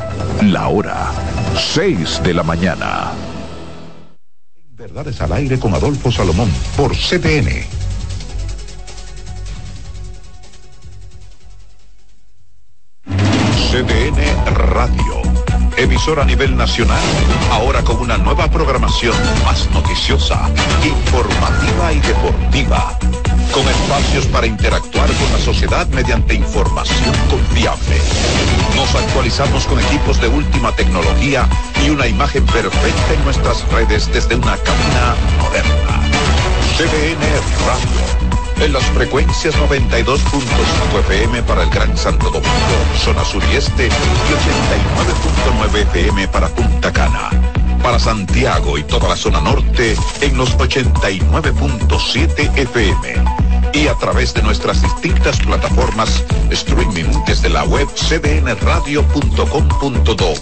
[0.43, 1.11] la hora
[1.57, 3.13] 6 de la mañana.
[4.73, 7.65] Verdades al aire con Adolfo Salomón por CDN.
[13.71, 15.23] CDN Radio.
[15.79, 17.03] Emisora a nivel nacional,
[17.51, 19.17] ahora con una nueva programación
[19.47, 20.51] más noticiosa,
[20.85, 22.99] informativa y deportiva,
[23.53, 27.97] con espacios para interactuar con la sociedad mediante información confiable.
[28.75, 31.47] Nos actualizamos con equipos de última tecnología
[31.85, 36.01] y una imagen perfecta en nuestras redes desde una cabina moderna.
[36.77, 37.23] CDN
[37.67, 40.17] Radio en las frecuencias 92.5
[41.01, 42.51] FM para el Gran Santo Domingo,
[42.97, 43.91] zona sur y este, y
[45.69, 47.62] 89.9 FM para Punta Cana.
[47.83, 53.25] Para Santiago y toda la zona norte en los 89.7 FM.
[53.75, 60.35] Y a través de nuestras distintas plataformas streaming desde la web cdnradio.com.do,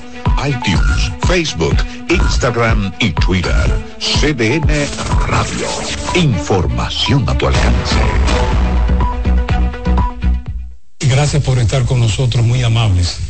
[0.46, 1.76] iTunes, Facebook,
[2.10, 3.54] Instagram y Twitter.
[3.98, 4.86] CDN
[5.26, 5.66] Radio.
[6.14, 7.96] Información a tu alcance.
[10.98, 13.29] Gracias por estar con nosotros, muy amables.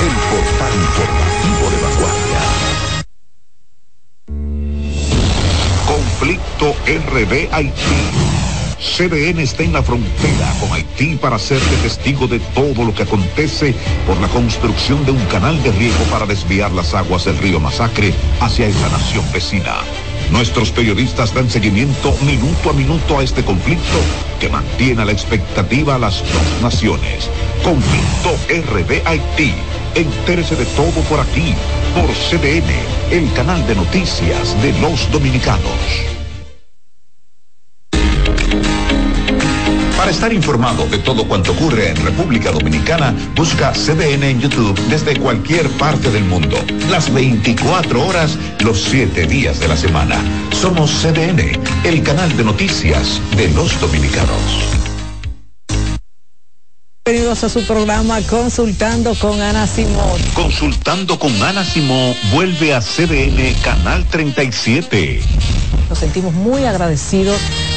[0.00, 2.40] el portal informativo de vanguardia.
[5.86, 8.32] Conflicto RD Haití.
[8.82, 13.74] CDN está en la frontera con Haití para hacerte testigo de todo lo que acontece
[14.06, 18.12] por la construcción de un canal de riego para desviar las aguas del río Masacre
[18.40, 19.76] hacia esa nación vecina.
[20.32, 24.00] Nuestros periodistas dan seguimiento minuto a minuto a este conflicto
[24.40, 27.28] que mantiene a la expectativa a las dos naciones.
[27.62, 29.54] Conflicto RD Haití.
[29.94, 31.54] Entérese de todo por aquí,
[31.94, 32.72] por CDN,
[33.10, 36.11] el canal de noticias de los dominicanos.
[40.02, 45.16] Para estar informado de todo cuanto ocurre en República Dominicana, busca CDN en YouTube desde
[45.16, 46.56] cualquier parte del mundo.
[46.90, 50.16] Las 24 horas, los 7 días de la semana.
[50.60, 54.42] Somos CDN, el canal de noticias de los dominicanos.
[57.04, 60.20] Bienvenidos a su programa Consultando con Ana Simón.
[60.34, 65.22] Consultando con Ana Simón vuelve a CDN Canal 37.
[65.88, 67.40] Nos sentimos muy agradecidos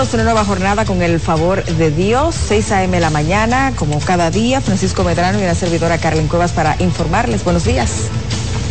[0.00, 2.98] Bienvenidos una nueva jornada con el favor de Dios, 6 a.m.
[3.00, 7.44] la mañana, como cada día, Francisco Medrano y la servidora Carmen Cuevas para informarles.
[7.44, 8.08] Buenos días.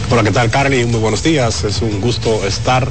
[0.10, 0.86] Hola, ¿qué tal, Carly?
[0.86, 1.64] Muy buenos días.
[1.66, 2.90] Es un gusto estar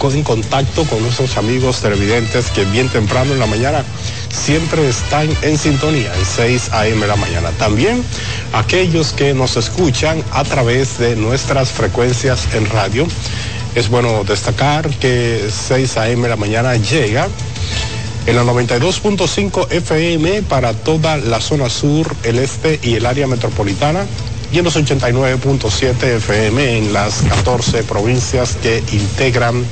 [0.00, 3.82] en contacto con nuestros amigos televidentes que bien temprano en la mañana
[4.30, 7.04] siempre están en sintonía en 6 a.m.
[7.04, 7.50] la mañana.
[7.58, 8.04] También
[8.52, 13.08] aquellos que nos escuchan a través de nuestras frecuencias en radio.
[13.74, 16.28] Es bueno destacar que 6 a.m.
[16.28, 17.26] la mañana llega
[18.26, 24.06] en la 92.5 FM para toda la zona sur, el este y el área metropolitana
[24.52, 29.64] y en los 89.7 FM en las 14 provincias que integran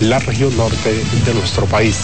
[0.00, 0.94] la región norte
[1.24, 1.96] de nuestro país.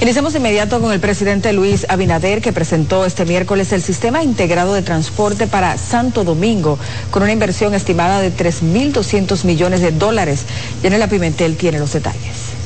[0.00, 4.74] Iniciamos de inmediato con el presidente Luis Abinader, que presentó este miércoles el sistema integrado
[4.74, 6.76] de transporte para Santo Domingo,
[7.12, 10.44] con una inversión estimada de 3.200 millones de dólares.
[10.82, 12.61] Yanela Pimentel tiene los detalles.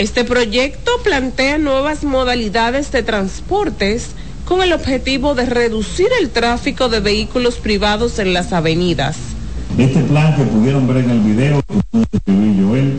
[0.00, 4.12] Este proyecto plantea nuevas modalidades de transportes
[4.46, 9.18] con el objetivo de reducir el tráfico de vehículos privados en las avenidas.
[9.76, 11.60] Este plan que pudieron ver en el video,
[12.26, 12.94] Joel,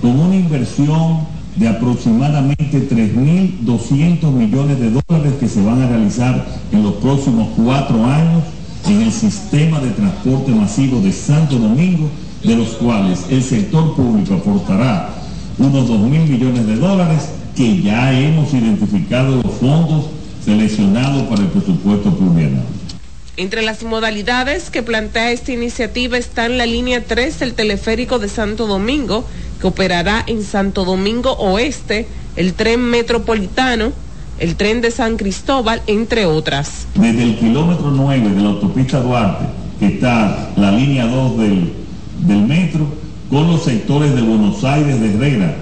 [0.00, 1.26] con una inversión
[1.56, 6.42] de aproximadamente 3.200 millones de dólares que se van a realizar
[6.72, 8.44] en los próximos cuatro años
[8.88, 12.08] en el sistema de transporte masivo de Santo Domingo,
[12.42, 15.19] de los cuales el sector público aportará
[15.60, 20.06] unos 2.000 millones de dólares que ya hemos identificado los fondos
[20.44, 22.64] seleccionados para el presupuesto plurianual.
[23.36, 28.66] Entre las modalidades que plantea esta iniciativa están la línea 3 del teleférico de Santo
[28.66, 29.24] Domingo,
[29.60, 32.06] que operará en Santo Domingo Oeste,
[32.36, 33.92] el tren metropolitano,
[34.38, 36.86] el tren de San Cristóbal, entre otras.
[36.94, 39.44] Desde el kilómetro 9 de la autopista Duarte,
[39.78, 41.72] que está la línea 2 del,
[42.20, 42.99] del metro,
[43.30, 45.54] con los sectores de Buenos Aires de Herrera,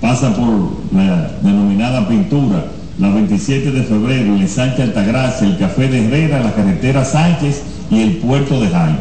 [0.00, 2.66] pasa por la denominada pintura,
[2.98, 8.00] la 27 de febrero, el Sánchez Altagracia, el Café de Herrera, la carretera Sánchez y
[8.02, 8.98] el puerto de Jaime.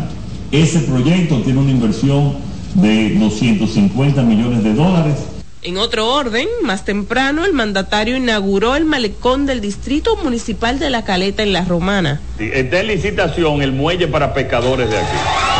[0.52, 2.36] Ese proyecto tiene una inversión
[2.74, 5.16] de 250 millones de dólares.
[5.62, 11.04] En otro orden, más temprano el mandatario inauguró el malecón del Distrito Municipal de La
[11.04, 12.22] Caleta en La Romana.
[12.40, 15.57] Está en licitación el muelle para pescadores de aquí.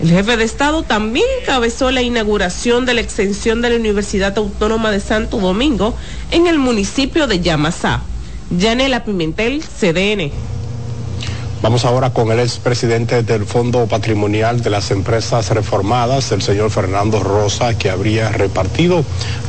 [0.00, 4.90] El jefe de Estado también encabezó la inauguración de la extensión de la Universidad Autónoma
[4.90, 5.94] de Santo Domingo
[6.30, 8.02] en el municipio de Yamasá.
[8.50, 10.30] Yanela Pimentel, CDN.
[11.62, 17.22] Vamos ahora con el expresidente del Fondo Patrimonial de las Empresas Reformadas, el señor Fernando
[17.22, 19.02] Rosa, que habría repartido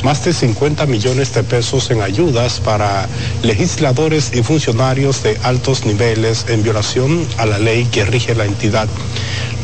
[0.04, 3.08] más de 50 millones de pesos en ayudas para
[3.44, 8.88] legisladores y funcionarios de altos niveles en violación a la ley que rige la entidad.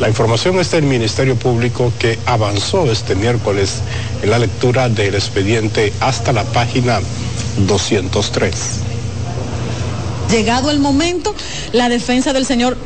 [0.01, 3.81] La información es del Ministerio Público que avanzó este miércoles
[4.21, 6.99] en la lectura del expediente hasta la página
[7.67, 8.92] 203
[10.29, 11.35] llegado el momento,
[11.71, 12.77] la defensa del señor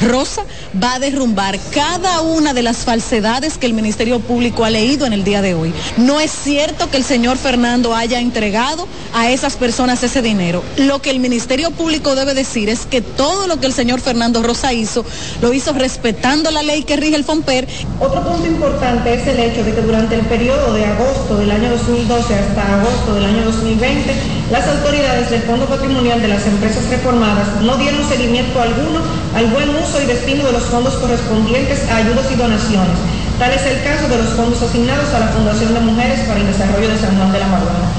[0.00, 0.42] Rosa
[0.82, 5.12] va a derrumbar cada una de las falsedades que el Ministerio Público ha leído en
[5.12, 5.72] el día de hoy.
[5.96, 10.62] No es cierto que el señor Fernando haya entregado a esas personas ese dinero.
[10.76, 14.42] Lo que el Ministerio Público debe decir es que todo lo que el señor Fernando
[14.42, 15.04] Rosa hizo,
[15.40, 17.66] lo hizo respetando la ley que rige el FOMPER.
[18.00, 21.70] Otro punto importante es el hecho de que durante el periodo de agosto del año
[21.70, 24.14] 2012 hasta agosto del año 2020,
[24.50, 29.00] las autoridades del Fondo Patrimonial de las Empresas Reformadas no dieron seguimiento alguno
[29.34, 32.98] al buen uso y destino de los fondos correspondientes a ayudas y donaciones.
[33.38, 36.46] Tal es el caso de los fondos asignados a la Fundación de Mujeres para el
[36.46, 37.92] Desarrollo de San Juan de la Maguana.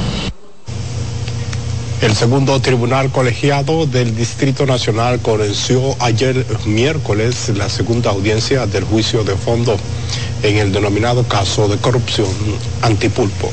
[2.01, 9.23] El segundo tribunal colegiado del Distrito Nacional comenzó ayer miércoles la segunda audiencia del juicio
[9.23, 9.77] de fondo
[10.43, 12.29] en el denominado caso de corrupción
[12.81, 13.51] antipulpo.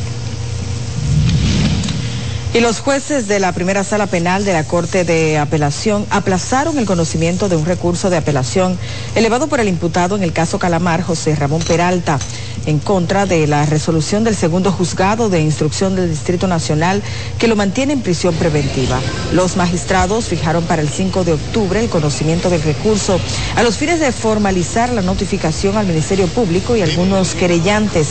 [2.54, 6.86] Y los jueces de la primera sala penal de la Corte de Apelación aplazaron el
[6.86, 8.78] conocimiento de un recurso de apelación
[9.16, 12.20] elevado por el imputado en el caso Calamar, José Ramón Peralta
[12.66, 17.02] en contra de la resolución del segundo juzgado de instrucción del Distrito Nacional
[17.38, 19.00] que lo mantiene en prisión preventiva.
[19.32, 23.20] Los magistrados fijaron para el 5 de octubre el conocimiento del recurso
[23.56, 28.08] a los fines de formalizar la notificación al Ministerio Público y algunos querellantes.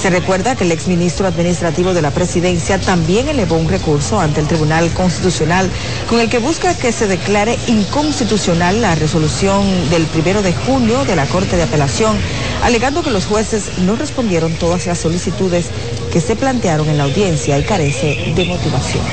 [0.00, 4.46] Se recuerda que el exministro administrativo de la presidencia también elevó un recurso ante el
[4.48, 5.70] Tribunal Constitucional
[6.08, 11.16] con el que busca que se declare inconstitucional la resolución del primero de junio de
[11.16, 12.16] la Corte de Apelación,
[12.62, 15.66] alegando que los jueces no respondieron todas las solicitudes
[16.12, 19.04] que se plantearon en la audiencia y carece de motivación.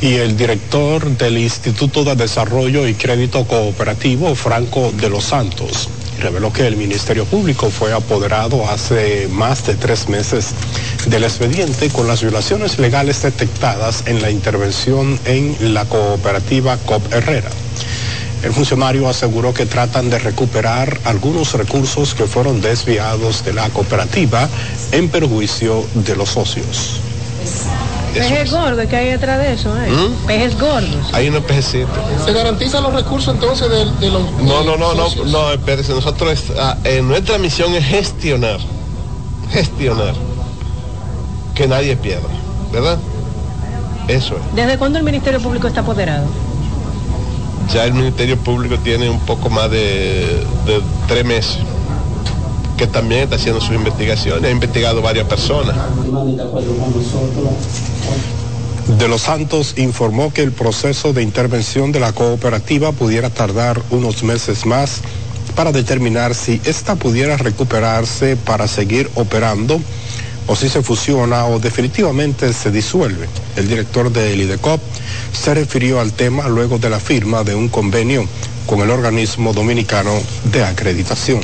[0.00, 5.90] Y el director del Instituto de Desarrollo y Crédito Cooperativo, Franco de los Santos,
[6.20, 10.54] reveló que el Ministerio Público fue apoderado hace más de tres meses
[11.06, 17.50] del expediente con las violaciones legales detectadas en la intervención en la cooperativa COP Herrera.
[18.42, 24.48] El funcionario aseguró que tratan de recuperar algunos recursos que fueron desviados de la cooperativa
[24.92, 27.00] en perjuicio de los socios.
[28.14, 29.88] Pejes gordos que hay detrás de eso, ¿eh?
[29.90, 30.26] ¿Mm?
[30.26, 31.12] Pejes gordos.
[31.12, 31.96] Hay unos pejecitos.
[32.24, 35.28] ¿Se garantizan los recursos entonces de, de los No, no, no, no, socios?
[35.28, 38.58] no, espérese, nosotros, ah, eh, nuestra misión es gestionar,
[39.52, 40.14] gestionar,
[41.54, 42.28] que nadie pierda,
[42.72, 42.98] ¿verdad?
[44.08, 44.56] Eso es.
[44.56, 46.24] ¿Desde cuándo el Ministerio Público está apoderado?
[47.72, 50.44] Ya el Ministerio Público tiene un poco más de,
[51.06, 51.58] tres meses,
[52.76, 55.76] que también está haciendo sus investigaciones, ha investigado varias personas.
[58.98, 64.24] De los Santos informó que el proceso de intervención de la cooperativa pudiera tardar unos
[64.24, 65.00] meses más
[65.54, 69.80] para determinar si ésta pudiera recuperarse para seguir operando
[70.48, 73.28] o si se fusiona o definitivamente se disuelve.
[73.54, 74.80] El director del IDECOP
[75.32, 78.26] se refirió al tema luego de la firma de un convenio
[78.66, 80.12] con el organismo dominicano
[80.44, 81.40] de acreditación.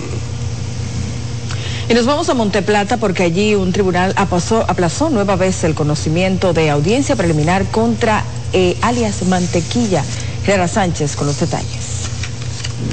[1.88, 6.70] Y nos vamos a Monteplata porque allí un tribunal aplazó, nueva vez el conocimiento de
[6.70, 10.02] audiencia preliminar contra eh, alias Mantequilla.
[10.44, 11.85] Gerara Sánchez con los detalles.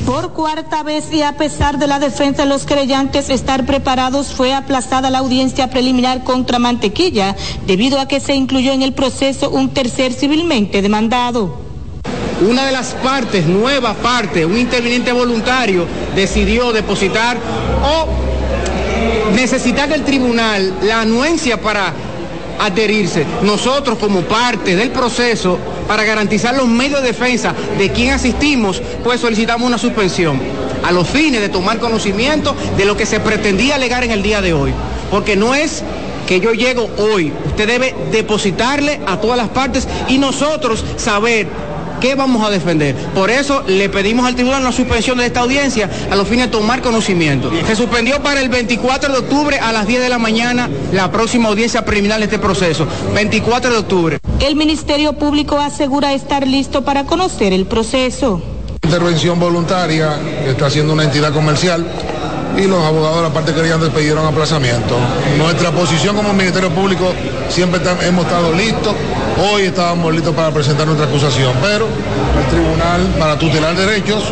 [0.06, 4.54] Por cuarta vez y a pesar de la defensa de los creyentes estar preparados, fue
[4.54, 7.36] aplazada la audiencia preliminar contra Mantequilla
[7.66, 11.58] debido a que se incluyó en el proceso un tercer civilmente demandado.
[12.42, 15.86] Una de las partes, nueva parte, un interviniente voluntario,
[16.16, 17.38] decidió depositar
[17.84, 21.94] o necesitar del tribunal la anuencia para
[22.60, 23.26] adherirse.
[23.44, 29.22] Nosotros como parte del proceso, para garantizar los medios de defensa de quien asistimos, pues
[29.22, 30.40] solicitamos una suspensión
[30.84, 34.42] a los fines de tomar conocimiento de lo que se pretendía alegar en el día
[34.42, 34.74] de hoy.
[35.10, 35.84] Porque no es
[36.28, 41.48] que yo llego hoy, usted debe depositarle a todas las partes y nosotros saber
[42.04, 42.96] qué vamos a defender.
[43.16, 46.52] Por eso le pedimos al tribunal una suspensión de esta audiencia a los fines de
[46.52, 47.50] tomar conocimiento.
[47.66, 51.48] Se suspendió para el 24 de octubre a las 10 de la mañana la próxima
[51.48, 52.86] audiencia preliminar de este proceso.
[53.14, 54.20] 24 de octubre.
[54.44, 58.42] El Ministerio Público asegura estar listo para conocer el proceso.
[58.84, 61.88] Intervención voluntaria está haciendo una entidad comercial
[62.58, 64.98] y los abogados de la parte creyente pidieron aplazamiento.
[65.38, 67.14] Nuestra posición como Ministerio Público
[67.48, 68.94] siempre hemos estado listos.
[69.50, 74.26] Hoy estábamos listos para presentar nuestra acusación, pero el Tribunal para tutelar derechos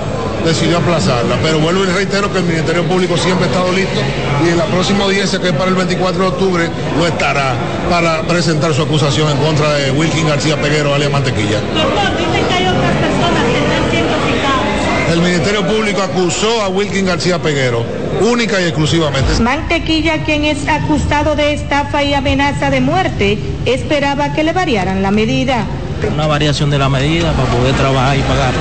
[0.46, 1.38] decidió aplazarla.
[1.42, 4.00] Pero vuelvo y reitero que el Ministerio Público siempre ha estado listo
[4.46, 7.54] y en la próxima audiencia, que es para el 24 de octubre, lo estará
[7.90, 11.60] para presentar su acusación en contra de Wilkin García Peguero, alias Mantequilla.
[11.60, 15.14] dicen que hay otras personas que están siendo citadas.
[15.14, 17.86] El Ministerio Público acusó a Wilkin García Peguero,
[18.22, 19.40] única y exclusivamente.
[19.42, 25.12] Mantequilla, quien es acusado de estafa y amenaza de muerte, esperaba que le variaran la
[25.12, 25.66] medida.
[26.14, 28.54] Una variación de la medida para poder trabajar y pagar.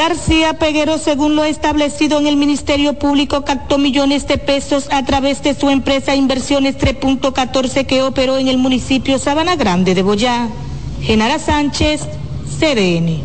[0.00, 5.42] García Peguero, según lo establecido en el Ministerio Público, captó millones de pesos a través
[5.42, 10.48] de su empresa Inversiones 3.14 que operó en el municipio Sabana Grande de Boyá.
[11.02, 12.00] Genara Sánchez,
[12.58, 13.20] CDN.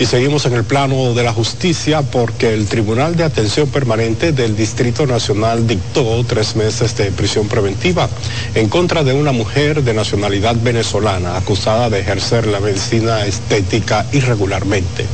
[0.00, 4.56] Y seguimos en el plano de la justicia porque el Tribunal de Atención Permanente del
[4.56, 8.08] Distrito Nacional dictó tres meses de prisión preventiva
[8.56, 15.06] en contra de una mujer de nacionalidad venezolana acusada de ejercer la medicina estética irregularmente.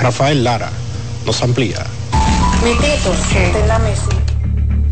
[0.00, 0.70] Rafael Lara
[1.24, 1.84] nos amplía.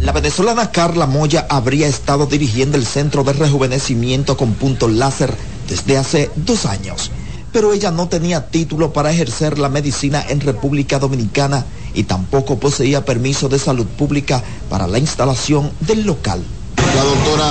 [0.00, 5.32] La venezolana Carla Moya habría estado dirigiendo el centro de rejuvenecimiento con punto láser
[5.68, 7.10] desde hace dos años,
[7.52, 13.04] pero ella no tenía título para ejercer la medicina en República Dominicana y tampoco poseía
[13.04, 16.42] permiso de salud pública para la instalación del local.
[16.76, 17.48] La doctora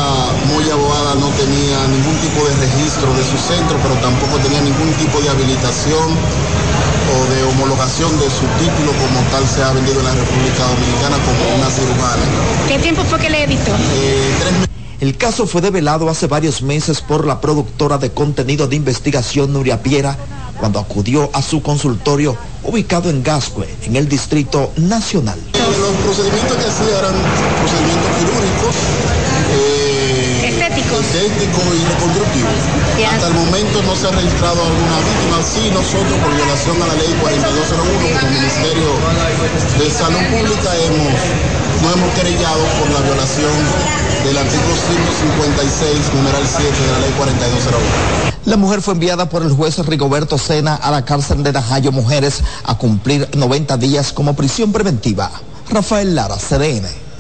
[0.49, 4.91] Moya Boada no tenía ningún tipo de registro de su centro, pero tampoco tenía ningún
[4.93, 6.09] tipo de habilitación
[7.11, 11.17] o de homologación de su título como tal se ha vendido en la República Dominicana
[11.25, 12.23] como una cirujana.
[12.67, 13.71] ¿Qué tiempo fue que le editó?
[14.99, 19.81] El caso fue develado hace varios meses por la productora de contenido de investigación Nuria
[19.81, 20.15] Piera
[20.59, 25.39] cuando acudió a su consultorio ubicado en Gascue, en el Distrito Nacional.
[25.53, 27.13] Los procedimientos que hacía eran
[27.57, 28.20] procedimientos eh,
[31.01, 32.61] estéticos y reconstructivos.
[33.09, 35.37] Hasta el momento no se ha registrado alguna víctima.
[35.41, 38.89] Sí, nosotros por violación a la ley 4201 como Ministerio
[39.81, 41.17] de Salud Pública hemos,
[41.81, 43.55] no hemos querellado por la violación
[44.23, 48.31] del artículo 156, numeral 7 de la ley 4201.
[48.45, 52.43] La mujer fue enviada por el juez Rigoberto Sena a la cárcel de Najayo Mujeres
[52.63, 55.31] a cumplir 90 días como prisión preventiva.
[55.69, 57.10] Rafael Lara, CDN.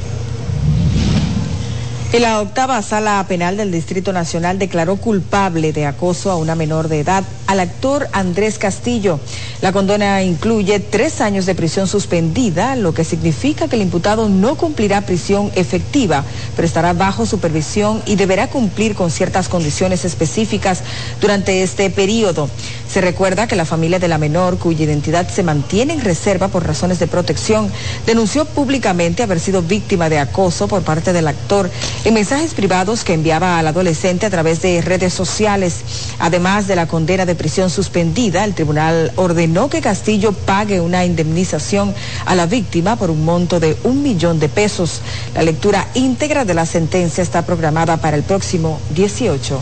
[2.13, 6.89] Y la octava sala penal del Distrito Nacional declaró culpable de acoso a una menor
[6.89, 9.21] de edad al actor Andrés Castillo.
[9.61, 14.55] La condena incluye tres años de prisión suspendida, lo que significa que el imputado no
[14.55, 16.23] cumplirá prisión efectiva,
[16.55, 20.81] pero estará bajo supervisión y deberá cumplir con ciertas condiciones específicas
[21.21, 22.49] durante este periodo.
[22.91, 26.65] Se recuerda que la familia de la menor, cuya identidad se mantiene en reserva por
[26.65, 27.71] razones de protección,
[28.07, 31.69] denunció públicamente haber sido víctima de acoso por parte del actor
[32.03, 35.75] en mensajes privados que enviaba al adolescente a través de redes sociales.
[36.17, 41.93] Además de la condena de prisión suspendida, el tribunal ordenó que Castillo pague una indemnización
[42.25, 45.01] a la víctima por un monto de un millón de pesos.
[45.35, 49.59] La lectura íntegra de la sentencia está programada para el próximo 18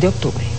[0.00, 0.51] de octubre.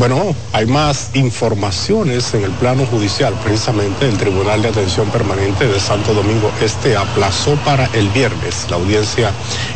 [0.00, 3.34] Bueno, hay más informaciones en el plano judicial.
[3.44, 8.76] Precisamente el Tribunal de Atención Permanente de Santo Domingo Este aplazó para el viernes la
[8.76, 9.30] audiencia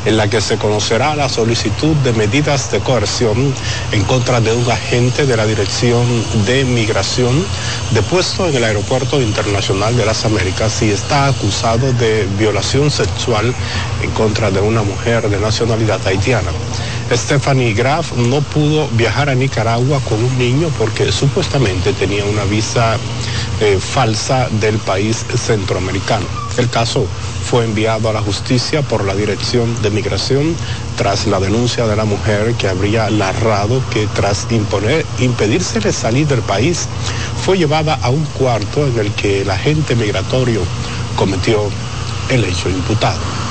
[0.07, 3.53] en la que se conocerá la solicitud de medidas de coerción
[3.93, 6.07] en contra de un agente de la Dirección
[6.47, 7.45] de Migración
[7.91, 13.55] depuesto en el Aeropuerto Internacional de las Américas y está acusado de violación sexual
[14.03, 16.51] en contra de una mujer de nacionalidad haitiana.
[17.17, 22.97] Stephanie Graf no pudo viajar a Nicaragua con un niño porque supuestamente tenía una visa
[23.61, 26.27] eh, falsa del país centroamericano.
[26.57, 27.07] El caso
[27.45, 30.57] fue enviado a la justicia por la Dirección de Migración
[30.97, 36.43] tras la denuncia de la mujer que habría narrado que tras imponer, impedírsele salir del
[36.43, 36.89] país,
[37.45, 40.63] fue llevada a un cuarto en el que el agente migratorio
[41.17, 41.71] cometió
[42.31, 43.44] el hecho imputado.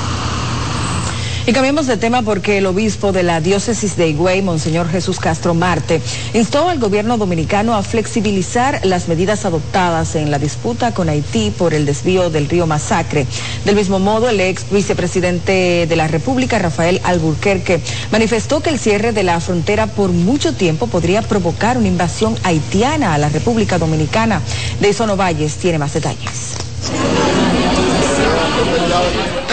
[1.46, 5.52] Y cambiamos de tema porque el obispo de la diócesis de Higüey, Monseñor Jesús Castro
[5.52, 6.00] Marte,
[6.32, 11.74] instó al gobierno dominicano a flexibilizar las medidas adoptadas en la disputa con Haití por
[11.74, 13.26] el desvío del río Masacre.
[13.66, 19.12] Del mismo modo, el ex vicepresidente de la República, Rafael Alburquerque, manifestó que el cierre
[19.12, 24.40] de la frontera por mucho tiempo podría provocar una invasión haitiana a la República Dominicana.
[24.80, 26.54] De eso Valles tiene más detalles.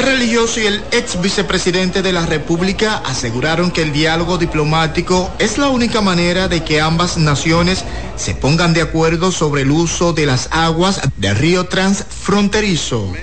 [0.02, 5.60] El religioso y el ex vicepresidente de la República aseguraron que el diálogo diplomático es
[5.60, 7.84] la única manera de que ambas naciones
[8.16, 13.14] se pongan de acuerdo sobre el uso de las aguas del río transfronterizo.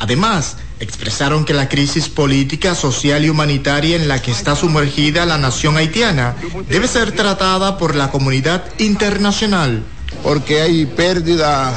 [0.00, 5.38] Además, expresaron que la crisis política, social y humanitaria en la que está sumergida la
[5.38, 6.34] nación haitiana
[6.68, 9.84] debe ser tratada por la comunidad internacional.
[10.24, 11.72] Porque hay pérdida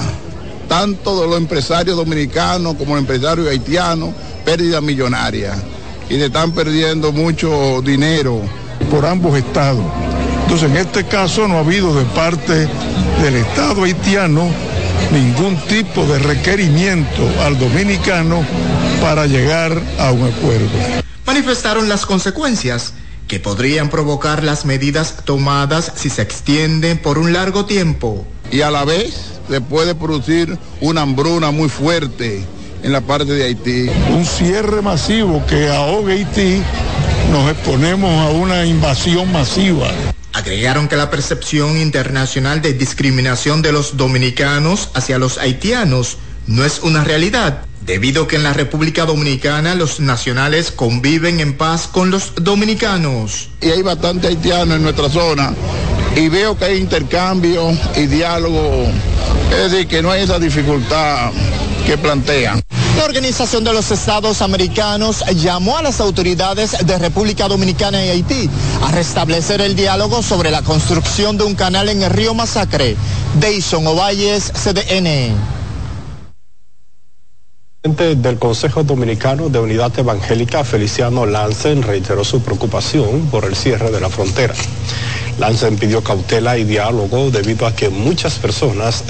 [0.68, 4.14] tanto de los empresarios dominicanos como los empresarios haitianos,
[4.46, 5.56] pérdida millonaria.
[6.10, 8.42] Y se están perdiendo mucho dinero.
[8.92, 9.84] Por ambos estados.
[10.44, 12.70] Entonces, en este caso no ha habido de parte
[13.22, 14.48] del Estado haitiano
[15.12, 18.46] ningún tipo de requerimiento al dominicano
[19.02, 20.70] para llegar a un acuerdo.
[21.26, 22.94] Manifestaron las consecuencias
[23.28, 28.26] que podrían provocar las medidas tomadas si se extienden por un largo tiempo.
[28.52, 32.44] Y a la vez se puede producir una hambruna muy fuerte
[32.84, 33.90] en la parte de Haití.
[34.12, 36.62] Un cierre masivo que ahogue Haití,
[37.32, 39.90] nos exponemos a una invasión masiva.
[40.34, 46.80] Agregaron que la percepción internacional de discriminación de los dominicanos hacia los haitianos no es
[46.84, 52.34] una realidad, debido que en la República Dominicana los nacionales conviven en paz con los
[52.36, 53.50] dominicanos.
[53.62, 55.54] Y hay bastante haitianos en nuestra zona
[56.18, 58.88] y veo que hay intercambio y diálogo,
[59.52, 61.32] es decir, que no hay esa dificultad
[61.86, 62.60] que plantean.
[62.98, 68.50] La Organización de los Estados Americanos llamó a las autoridades de República Dominicana y Haití
[68.82, 72.98] a restablecer el diálogo sobre la construcción de un canal en el río Masacre.
[73.40, 75.58] Deison Ovalles, CDN
[77.96, 84.02] del Consejo Dominicano de Unidad Evangélica, Feliciano Lancen, reiteró su preocupación por el cierre de
[84.02, 84.54] la frontera.
[85.40, 89.04] Lancen pidió cautela y diálogo debido a que muchas personas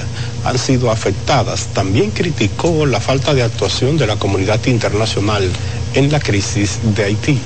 [0.44, 1.68] han sido afectadas.
[1.72, 5.48] También criticó la falta de actuación de la comunidad internacional
[5.94, 7.38] en la crisis de Haití.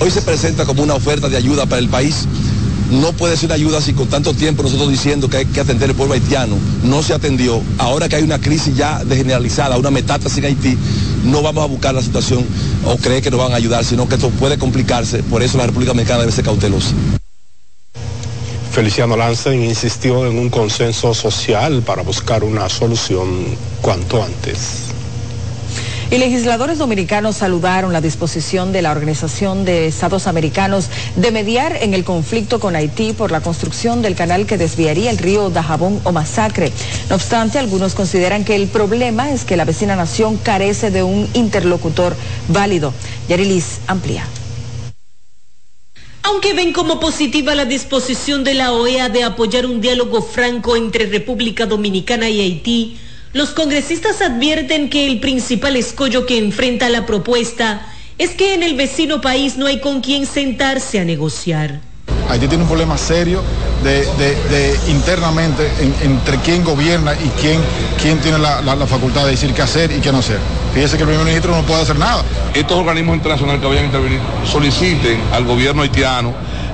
[0.00, 2.26] Hoy se presenta como una oferta de ayuda para el país
[2.90, 5.96] no puede ser ayuda si con tanto tiempo nosotros diciendo que hay que atender el
[5.96, 7.60] pueblo haitiano no se atendió.
[7.78, 10.78] Ahora que hay una crisis ya generalizada, una metástasis en Haití,
[11.24, 12.44] no vamos a buscar la situación
[12.84, 15.22] o creer que nos van a ayudar, sino que esto puede complicarse.
[15.24, 16.94] Por eso la República Dominicana debe ser cautelosa.
[18.76, 24.88] Feliciano Lancen insistió en un consenso social para buscar una solución cuanto antes.
[26.10, 31.94] Y legisladores dominicanos saludaron la disposición de la Organización de Estados Americanos de mediar en
[31.94, 36.12] el conflicto con Haití por la construcción del canal que desviaría el río Dajabón o
[36.12, 36.70] Masacre.
[37.08, 41.30] No obstante, algunos consideran que el problema es que la vecina nación carece de un
[41.32, 42.14] interlocutor
[42.48, 42.92] válido.
[43.26, 44.26] Yarilis amplía.
[46.26, 51.06] Aunque ven como positiva la disposición de la OEA de apoyar un diálogo franco entre
[51.06, 52.96] República Dominicana y Haití,
[53.32, 57.86] los congresistas advierten que el principal escollo que enfrenta la propuesta
[58.18, 61.80] es que en el vecino país no hay con quien sentarse a negociar.
[62.28, 63.42] Haití tiene un problema serio
[63.82, 67.60] de, internamente en- entre quién gobierna y quién,
[68.00, 70.38] quién tiene la, la- la facultad de decir qué hacer y qué no hacer.
[70.74, 72.22] Fíjese que el primer ministro no puede hacer nada.
[72.54, 76.32] estos organismos internacionales que vayan a intervenir soliciten al gobierno haitiano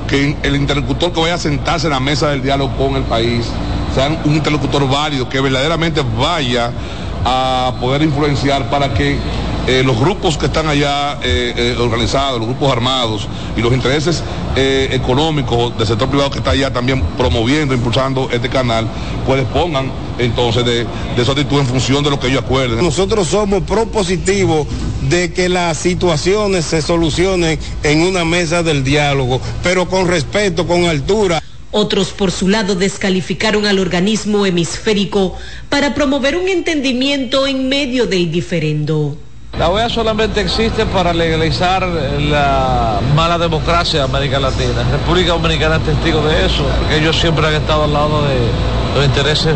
[0.08, 3.46] que el interlocutor que vaya a sentarse en la mesa del diálogo con el país
[3.94, 6.70] sea un interlocutor válido, que verdaderamente vaya
[7.24, 9.18] a poder influenciar para que
[9.66, 14.22] eh, los grupos que están allá eh, eh, organizados, los grupos armados y los intereses
[14.56, 18.88] eh, económicos del sector privado que está allá también promoviendo, impulsando este canal,
[19.26, 22.84] pues pongan entonces de, de su actitud en función de lo que ellos acuerden.
[22.84, 24.66] Nosotros somos propositivos
[25.08, 30.84] de que las situaciones se solucionen en una mesa del diálogo, pero con respeto, con
[30.84, 31.42] altura.
[31.70, 35.34] Otros, por su lado, descalificaron al organismo hemisférico
[35.70, 39.16] para promover un entendimiento en medio del diferendo.
[39.58, 44.82] La OEA solamente existe para legalizar la mala democracia de América Latina.
[44.90, 48.36] República Dominicana es testigo de eso, porque ellos siempre han estado al lado de
[48.96, 49.54] los intereses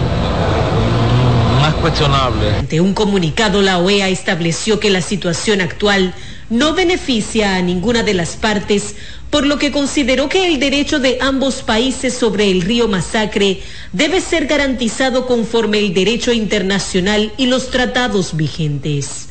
[1.62, 2.54] más cuestionables.
[2.58, 6.12] Ante un comunicado, la OEA estableció que la situación actual
[6.50, 8.96] no beneficia a ninguna de las partes,
[9.30, 14.20] por lo que consideró que el derecho de ambos países sobre el río Masacre debe
[14.20, 19.30] ser garantizado conforme el derecho internacional y los tratados vigentes.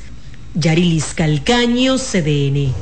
[0.56, 2.74] Yarilis Calcaño, CDN.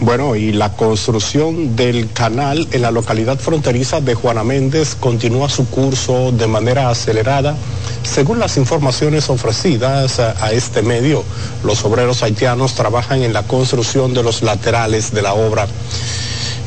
[0.00, 5.68] Bueno, y la construcción del canal en la localidad fronteriza de Juana Méndez continúa su
[5.68, 7.54] curso de manera acelerada.
[8.02, 11.22] Según las informaciones ofrecidas a, a este medio,
[11.62, 15.68] los obreros haitianos trabajan en la construcción de los laterales de la obra.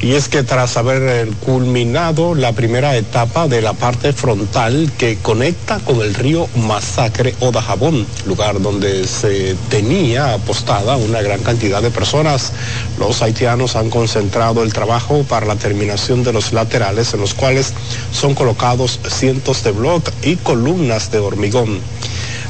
[0.02, 5.80] Y es que tras haber culminado la primera etapa de la parte frontal que conecta
[5.80, 11.92] con el río Masacre o Dajabón, lugar donde se tenía apostada una gran cantidad de
[11.92, 12.52] personas,
[13.00, 17.74] los haitianos han concentrado el trabajo para la terminación de los laterales en los cuales
[18.12, 21.80] son colocados cientos de bloques y columnas de hormigón.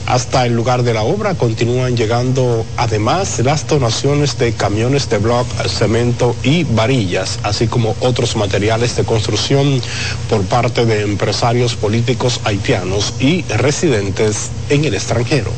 [0.07, 5.47] Hasta el lugar de la obra continúan llegando además las donaciones de camiones de bloc,
[5.67, 9.81] cemento y varillas, así como otros materiales de construcción
[10.29, 15.51] por parte de empresarios políticos haitianos y residentes en el extranjero.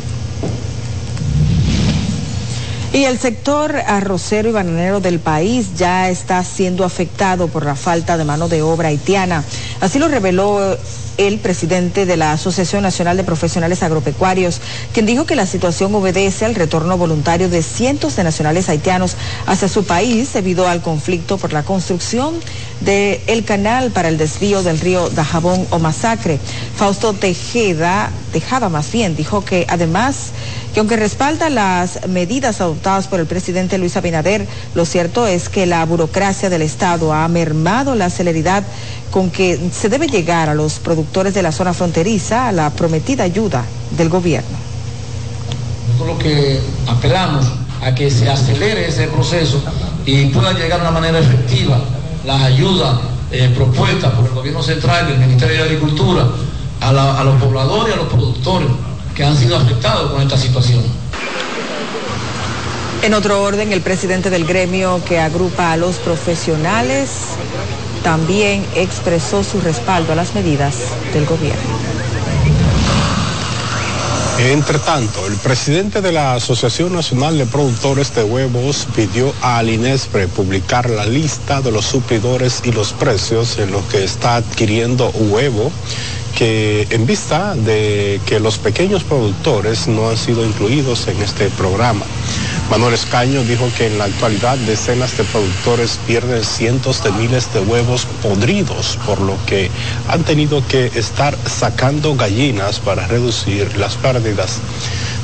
[2.93, 8.17] Y el sector arrocero y bananero del país ya está siendo afectado por la falta
[8.17, 9.43] de mano de obra haitiana.
[9.81, 10.77] Así lo reveló
[11.17, 14.61] el presidente de la Asociación Nacional de Profesionales Agropecuarios,
[14.93, 19.15] quien dijo que la situación obedece al retorno voluntario de cientos de nacionales haitianos
[19.47, 22.35] hacia su país debido al conflicto por la construcción
[22.81, 26.39] del el canal para el desvío del río Dajabón o Masacre.
[26.75, 30.31] Fausto Tejeda, Tejada más bien, dijo que además
[30.77, 35.65] que aunque respalda las medidas adoptadas por el presidente Luis Abinader, lo cierto es que
[35.65, 38.61] la burocracia del Estado ha mermado la celeridad
[39.09, 43.23] con que se debe llegar a los productores de la zona fronteriza a la prometida
[43.23, 43.65] ayuda
[43.97, 44.55] del gobierno.
[45.93, 47.47] Nosotros lo que apelamos
[47.81, 49.63] a que se acelere ese proceso
[50.05, 51.79] y pueda llegar de una manera efectiva
[52.23, 52.99] las ayudas
[53.31, 56.27] eh, propuestas por el gobierno central y el Ministerio de Agricultura
[56.81, 58.67] a, los pobladores y a los productores
[59.17, 60.83] que han sido afectados con esta situación.
[63.01, 67.09] En otro orden, el presidente del gremio que agrupa a los profesionales
[68.03, 70.75] también expresó su respaldo a las medidas
[71.13, 71.77] del gobierno.
[74.39, 80.27] Entre tanto, el presidente de la Asociación Nacional de Productores de Huevos pidió a Alinespre
[80.27, 85.71] publicar la lista de los suplidores y los precios en los que está adquiriendo huevo
[86.37, 92.05] que en vista de que los pequeños productores no han sido incluidos en este programa.
[92.69, 97.61] Manuel Escaño dijo que en la actualidad decenas de productores pierden cientos de miles de
[97.61, 99.71] huevos podridos, por lo que
[100.09, 104.59] han tenido que estar sacando gallinas para reducir las pérdidas.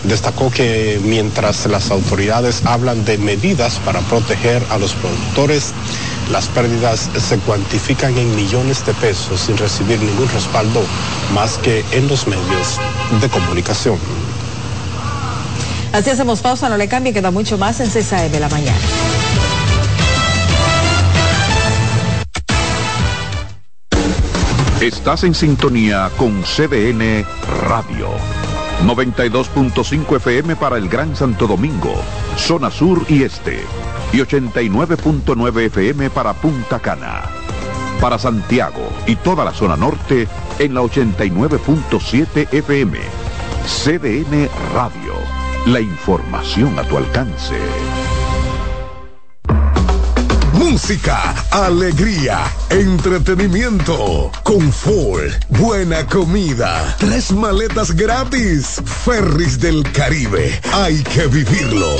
[0.05, 5.73] Destacó que mientras las autoridades hablan de medidas para proteger a los productores,
[6.31, 10.81] las pérdidas se cuantifican en millones de pesos sin recibir ningún respaldo
[11.33, 12.79] más que en los medios
[13.21, 13.97] de comunicación.
[15.91, 18.77] Así hacemos pausa, no le cambie, queda mucho más en CSAE de la mañana.
[24.81, 27.25] Estás en sintonía con CDN
[27.61, 28.09] Radio.
[28.85, 31.93] 92.5 FM para el Gran Santo Domingo,
[32.35, 33.63] zona sur y este.
[34.13, 37.23] Y 89.9 FM para Punta Cana.
[37.99, 40.27] Para Santiago y toda la zona norte
[40.59, 42.99] en la 89.7 FM.
[43.65, 45.13] CDN Radio.
[45.65, 47.55] La información a tu alcance.
[50.53, 58.81] Música, alegría, entretenimiento, confort, buena comida, tres maletas gratis.
[59.05, 60.59] Ferris del Caribe.
[60.73, 61.95] Hay que vivirlo.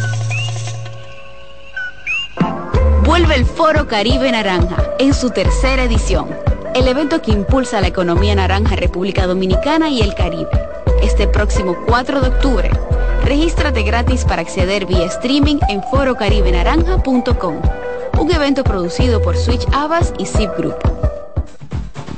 [3.04, 6.28] Vuelve el Foro Caribe Naranja en su tercera edición.
[6.74, 10.50] El evento que impulsa la economía naranja República Dominicana y el Caribe.
[11.02, 12.70] Este próximo 4 de octubre
[13.30, 17.60] Regístrate gratis para acceder vía streaming en forocaribenaranja.com.
[18.18, 21.19] Un evento producido por Switch Abbas y Zip Group.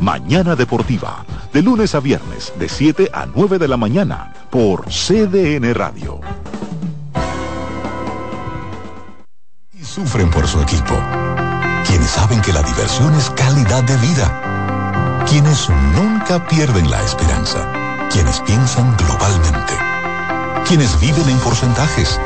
[0.00, 5.72] Mañana Deportiva, de lunes a viernes, de 7 a 9 de la mañana, por CDN
[5.74, 6.20] Radio.
[9.72, 10.94] Y sufren por su equipo.
[11.86, 15.24] Quienes saben que la diversión es calidad de vida.
[15.26, 17.66] Quienes nunca pierden la esperanza.
[18.12, 19.72] Quienes piensan globalmente.
[20.68, 22.20] Quienes viven en porcentajes.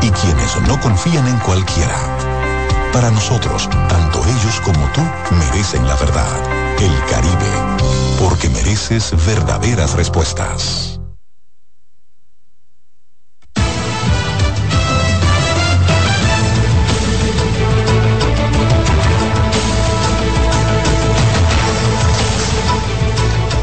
[0.00, 2.27] Y quienes no confían en cualquiera.
[2.92, 5.00] Para nosotros, tanto ellos como tú
[5.34, 6.26] merecen la verdad.
[6.78, 7.78] El Caribe,
[8.18, 10.98] porque mereces verdaderas respuestas.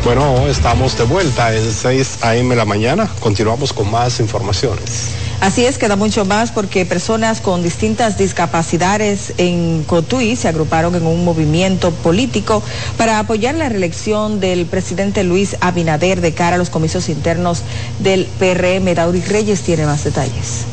[0.06, 2.56] Bueno, estamos de vuelta en 6 a.m.
[2.56, 3.10] la mañana.
[3.20, 5.25] Continuamos con más informaciones.
[5.42, 11.06] Así es, queda mucho más porque personas con distintas discapacidades en Cotuí se agruparon en
[11.06, 12.64] un movimiento político
[12.98, 17.62] para apoyar la reelección del presidente Luis Abinader de cara a los comicios internos
[18.00, 18.96] del PRM.
[18.96, 20.66] Dauri Reyes tiene más detalles.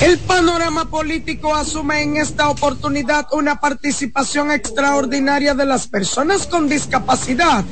[0.00, 7.64] El panorama político asume en esta oportunidad una participación extraordinaria de las personas con discapacidad,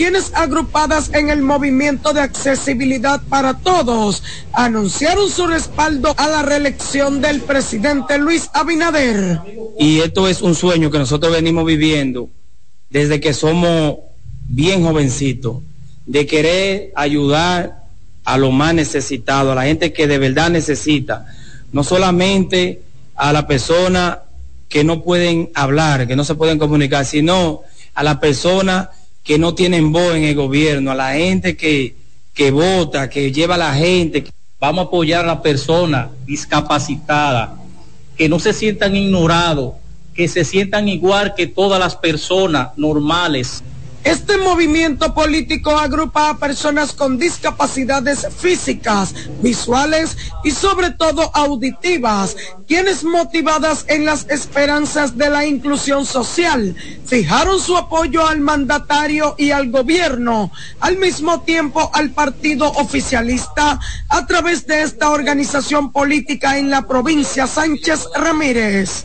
[0.00, 4.22] quienes agrupadas en el movimiento de accesibilidad para todos
[4.54, 9.42] anunciaron su respaldo a la reelección del presidente Luis Abinader.
[9.78, 12.30] Y esto es un sueño que nosotros venimos viviendo
[12.88, 13.98] desde que somos
[14.48, 15.58] bien jovencitos,
[16.06, 17.82] de querer ayudar
[18.24, 21.26] a los más necesitados, a la gente que de verdad necesita
[21.72, 22.80] no solamente
[23.16, 24.20] a la persona
[24.70, 28.88] que no pueden hablar, que no se pueden comunicar, sino a la persona
[29.30, 31.94] que no tienen voz en el gobierno, a la gente que,
[32.34, 34.24] que vota, que lleva a la gente.
[34.58, 37.54] Vamos a apoyar a la persona discapacitada,
[38.16, 39.74] que no se sientan ignorados,
[40.14, 43.62] que se sientan igual que todas las personas normales.
[44.04, 52.34] Este movimiento político agrupa a personas con discapacidades físicas, visuales y sobre todo auditivas,
[52.66, 59.50] quienes motivadas en las esperanzas de la inclusión social, fijaron su apoyo al mandatario y
[59.50, 66.70] al gobierno, al mismo tiempo al partido oficialista, a través de esta organización política en
[66.70, 69.04] la provincia Sánchez Ramírez.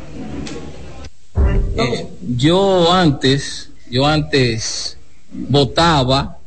[1.77, 4.97] Eh, yo antes yo antes
[5.31, 6.37] votaba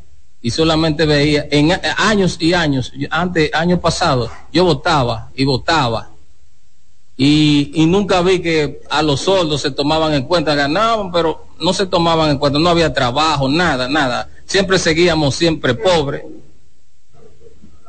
[0.41, 6.11] y solamente veía, en años y años, antes, años pasados, yo votaba y votaba.
[7.17, 11.73] Y, y, nunca vi que a los soldos se tomaban en cuenta, ganaban, pero no
[11.73, 14.29] se tomaban en cuenta, no había trabajo, nada, nada.
[14.47, 16.23] Siempre seguíamos siempre pobres.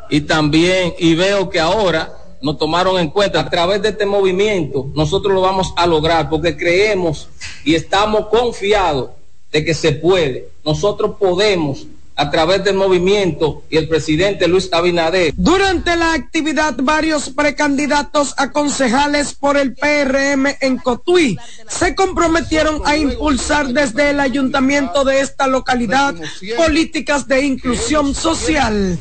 [0.10, 4.90] Y también, y veo que ahora nos tomaron en cuenta a través de este movimiento,
[4.96, 7.30] nosotros lo vamos a lograr porque creemos
[7.64, 9.12] y estamos confiados
[9.52, 10.50] de que se puede.
[10.64, 11.88] Nosotros podemos
[12.20, 15.34] a través del movimiento y el presidente Luis Abinader.
[15.38, 21.38] Durante la actividad, varios precandidatos a concejales por el PRM en Cotuí
[21.70, 26.14] se comprometieron a impulsar desde el ayuntamiento de esta localidad
[26.58, 29.00] políticas de inclusión social.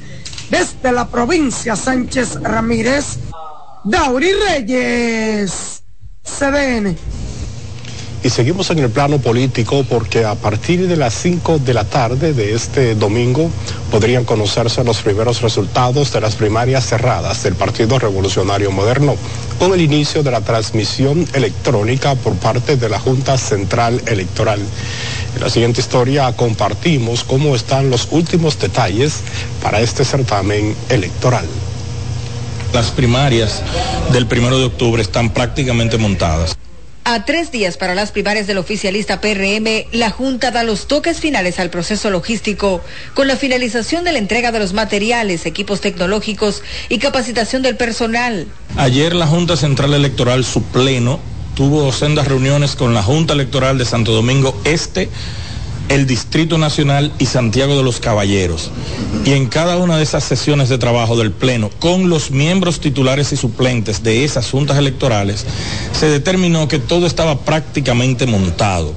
[0.48, 3.18] Desde la provincia Sánchez Ramírez,
[3.82, 5.82] Dauri Reyes,
[6.22, 6.96] CDN.
[8.20, 12.32] Y seguimos en el plano político porque a partir de las 5 de la tarde
[12.32, 13.48] de este domingo
[13.92, 19.14] podrían conocerse los primeros resultados de las primarias cerradas del Partido Revolucionario Moderno,
[19.60, 24.60] con el inicio de la transmisión electrónica por parte de la Junta Central Electoral.
[25.36, 29.20] En la siguiente historia compartimos cómo están los últimos detalles
[29.62, 31.46] para este certamen electoral.
[32.72, 33.62] Las primarias
[34.12, 36.56] del primero de octubre están prácticamente montadas.
[37.10, 41.58] A tres días para las primarias del oficialista PRM, la Junta da los toques finales
[41.58, 42.82] al proceso logístico
[43.14, 48.46] con la finalización de la entrega de los materiales, equipos tecnológicos y capacitación del personal.
[48.76, 51.18] Ayer la Junta Central Electoral, su pleno,
[51.54, 55.08] tuvo sendas reuniones con la Junta Electoral de Santo Domingo Este
[55.88, 58.70] el Distrito Nacional y Santiago de los Caballeros.
[59.24, 63.32] Y en cada una de esas sesiones de trabajo del Pleno, con los miembros titulares
[63.32, 65.46] y suplentes de esas juntas electorales,
[65.98, 68.94] se determinó que todo estaba prácticamente montado.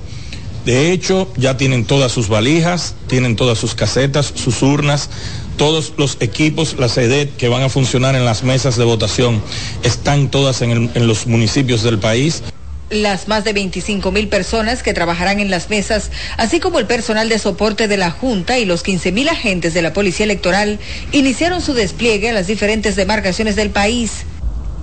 [0.65, 5.09] De hecho, ya tienen todas sus valijas, tienen todas sus casetas, sus urnas,
[5.57, 9.41] todos los equipos, la SEDET que van a funcionar en las mesas de votación,
[9.81, 12.43] están todas en, en los municipios del país
[12.91, 17.29] las más de 25 mil personas que trabajarán en las mesas, así como el personal
[17.29, 20.79] de soporte de la Junta y los 15 mil agentes de la Policía Electoral,
[21.11, 24.25] iniciaron su despliegue a las diferentes demarcaciones del país.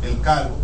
[0.03, 0.57] El cargo,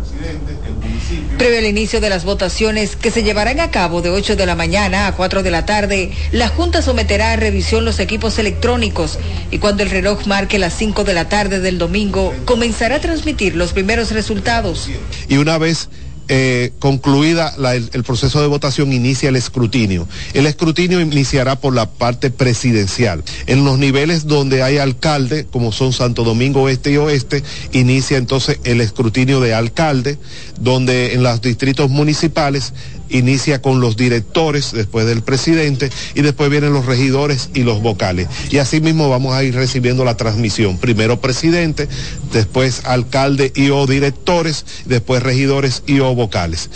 [0.00, 1.38] presidente, el municipio.
[1.38, 4.56] Previo al inicio de las votaciones que se llevarán a cabo de 8 de la
[4.56, 9.18] mañana a 4 de la tarde, la Junta someterá a revisión los equipos electrónicos
[9.50, 13.54] y cuando el reloj marque las 5 de la tarde del domingo, comenzará a transmitir
[13.54, 14.90] los primeros resultados.
[15.28, 15.88] Y una vez
[16.28, 20.06] eh, concluida el, proceso de votación, inicia el escrutinio.
[20.34, 23.24] El escrutinio iniciará por la parte presidencial.
[23.46, 28.60] En los niveles donde hay alcalde, como son Santo Domingo Este y Oeste, inicia entonces
[28.64, 30.18] el escrutinio de alcalde,
[30.60, 32.72] donde en los distritos municipales
[33.10, 38.28] inicia con los directores, después del presidente, y después vienen los regidores y los vocales.
[38.50, 40.78] Y así mismo vamos a ir recibiendo la transmisión.
[40.78, 41.88] Primero presidente,
[42.32, 46.70] después alcalde y o directores, después regidores y o vocales.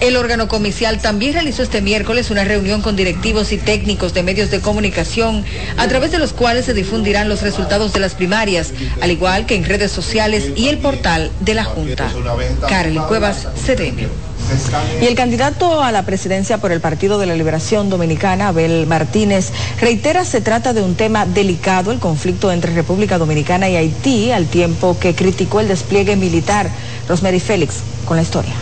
[0.00, 4.50] El órgano comicial también realizó este miércoles una reunión con directivos y técnicos de medios
[4.50, 5.44] de comunicación,
[5.78, 9.54] a través de los cuales se difundirán los resultados de las primarias, al igual que
[9.54, 12.12] en redes sociales y el portal de la Junta.
[12.68, 14.08] Carly Cuevas, CDN.
[15.00, 19.52] Y el candidato a la presidencia por el Partido de la Liberación Dominicana, Abel Martínez,
[19.80, 24.46] reitera se trata de un tema delicado, el conflicto entre República Dominicana y Haití, al
[24.46, 26.70] tiempo que criticó el despliegue militar.
[27.08, 28.54] Rosemary Félix, con la historia.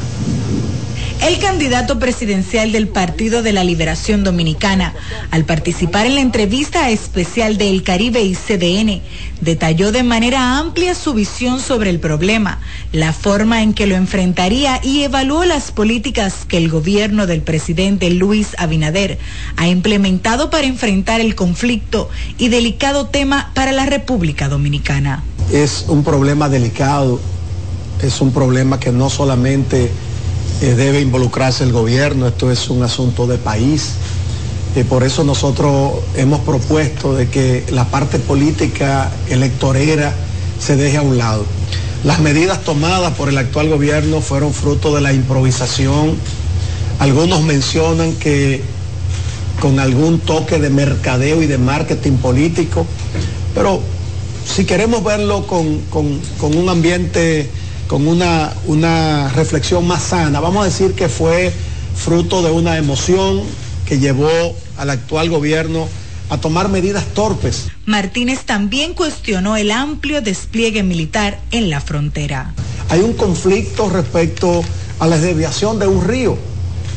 [1.24, 4.92] El candidato presidencial del Partido de la Liberación Dominicana,
[5.30, 9.00] al participar en la entrevista especial de El Caribe y CDN,
[9.40, 12.60] detalló de manera amplia su visión sobre el problema,
[12.92, 18.10] la forma en que lo enfrentaría y evaluó las políticas que el gobierno del presidente
[18.10, 19.18] Luis Abinader
[19.56, 25.24] ha implementado para enfrentar el conflicto y delicado tema para la República Dominicana.
[25.50, 27.18] Es un problema delicado,
[28.02, 29.90] es un problema que no solamente
[30.60, 33.94] eh, debe involucrarse el gobierno, esto es un asunto de país.
[34.76, 40.12] y por eso nosotros hemos propuesto de que la parte política electorera
[40.58, 41.44] se deje a un lado.
[42.02, 46.16] Las medidas tomadas por el actual gobierno fueron fruto de la improvisación.
[46.98, 48.62] Algunos mencionan que
[49.60, 52.84] con algún toque de mercadeo y de marketing político,
[53.54, 53.80] pero
[54.44, 57.48] si queremos verlo con, con un ambiente
[57.86, 60.40] con una, una reflexión más sana.
[60.40, 61.52] Vamos a decir que fue
[61.94, 63.42] fruto de una emoción
[63.86, 64.28] que llevó
[64.76, 65.88] al actual gobierno
[66.30, 67.68] a tomar medidas torpes.
[67.84, 72.54] Martínez también cuestionó el amplio despliegue militar en la frontera.
[72.88, 74.62] Hay un conflicto respecto
[74.98, 76.38] a la desviación de un río,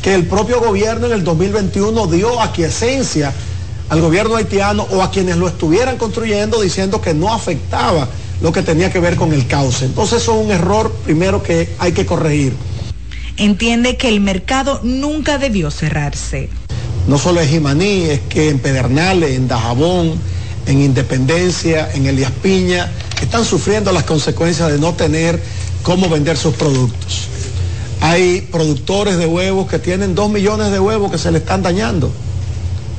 [0.02, 3.32] que el propio gobierno en el 2021 dio aquiescencia
[3.88, 8.08] al gobierno haitiano o a quienes lo estuvieran construyendo diciendo que no afectaba
[8.40, 9.84] lo que tenía que ver con el cauce.
[9.84, 12.54] Entonces eso es un error primero que hay que corregir.
[13.36, 16.48] Entiende que el mercado nunca debió cerrarse.
[17.06, 20.14] No solo en Jimaní, es que en Pedernales, en Dajabón,
[20.66, 22.90] en Independencia, en Elías Piña,
[23.22, 25.40] están sufriendo las consecuencias de no tener
[25.82, 27.28] cómo vender sus productos.
[28.00, 32.12] Hay productores de huevos que tienen dos millones de huevos que se le están dañando,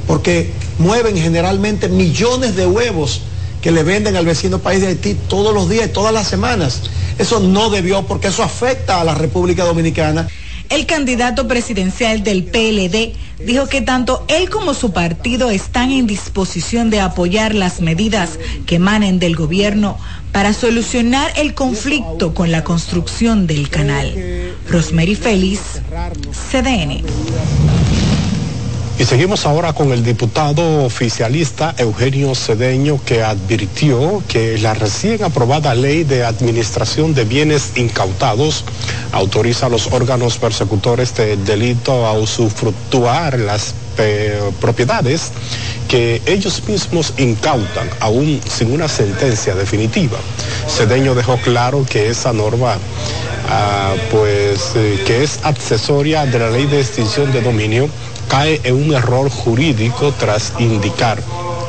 [0.08, 3.22] porque mueven generalmente millones de huevos
[3.62, 6.82] que le venden al vecino país de Haití todos los días y todas las semanas.
[7.18, 10.28] Eso no debió porque eso afecta a la República Dominicana.
[10.70, 16.92] El candidato presidencial del PLD dijo que tanto él como su partido están en disposición
[16.92, 18.38] de apoyar las medidas
[18.68, 19.98] que emanen del gobierno
[20.32, 24.14] para solucionar el conflicto con la construcción del canal.
[24.70, 25.82] Rosemary Félix,
[26.52, 27.04] CDN.
[29.00, 35.74] Y seguimos ahora con el diputado oficialista Eugenio Cedeño que advirtió que la recién aprobada
[35.74, 38.66] ley de administración de bienes incautados
[39.14, 43.74] autoriza a los órganos persecutores de delito a usufructuar las
[44.60, 45.32] propiedades
[45.88, 50.18] que ellos mismos incautan, aún sin una sentencia definitiva.
[50.68, 52.78] Cedeño dejó claro que esa norma,
[53.50, 57.90] ah, pues, eh, que es accesoria de la ley de extinción de dominio,
[58.30, 61.22] cae en un error jurídico tras indicar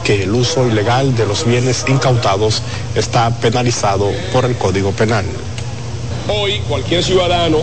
[0.04, 2.62] que el uso ilegal de los bienes incautados
[2.94, 5.24] está penalizado por el Código Penal.
[6.28, 7.58] Hoy cualquier ciudadano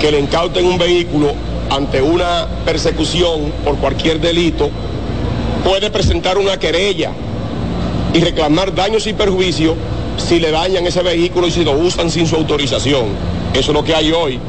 [0.00, 1.32] que le incauten un vehículo
[1.70, 4.70] ante una persecución por cualquier delito
[5.64, 7.12] puede presentar una querella
[8.12, 9.74] y reclamar daños y perjuicios
[10.16, 13.06] si le dañan ese vehículo y si lo usan sin su autorización.
[13.52, 14.40] Eso es lo que hay hoy.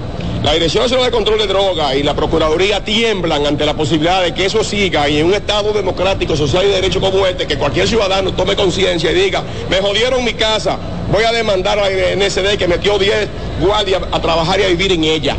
[0.44, 4.34] La Dirección Nacional de Control de Drogas y la Procuraduría tiemblan ante la posibilidad de
[4.34, 7.58] que eso siga y en un Estado democrático, social y de derecho como este, que
[7.58, 10.78] cualquier ciudadano tome conciencia y diga, me jodieron mi casa,
[11.12, 13.28] voy a demandar a la NSD que metió 10
[13.60, 15.36] guardias a trabajar y a vivir en ella.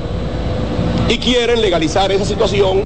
[1.09, 2.85] Y quieren legalizar esa situación.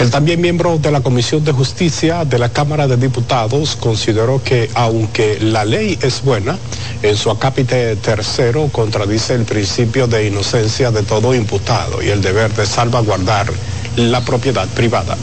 [0.00, 4.70] El también miembro de la Comisión de Justicia de la Cámara de Diputados consideró que
[4.72, 6.56] aunque la ley es buena,
[7.02, 12.50] en su acápite tercero contradice el principio de inocencia de todo imputado y el deber
[12.54, 13.52] de salvaguardar
[13.96, 15.18] la propiedad privada.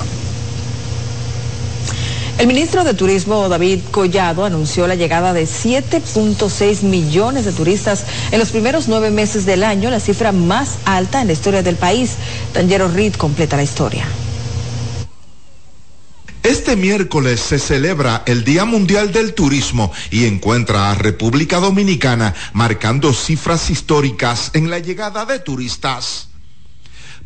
[2.38, 8.38] El ministro de Turismo David Collado anunció la llegada de 7.6 millones de turistas en
[8.38, 12.11] los primeros nueve meses del año, la cifra más alta en la historia del país.
[12.53, 14.05] Tangero Reed completa la historia.
[16.57, 23.13] Este miércoles se celebra el Día Mundial del Turismo y encuentra a República Dominicana marcando
[23.13, 26.29] cifras históricas en la llegada de turistas.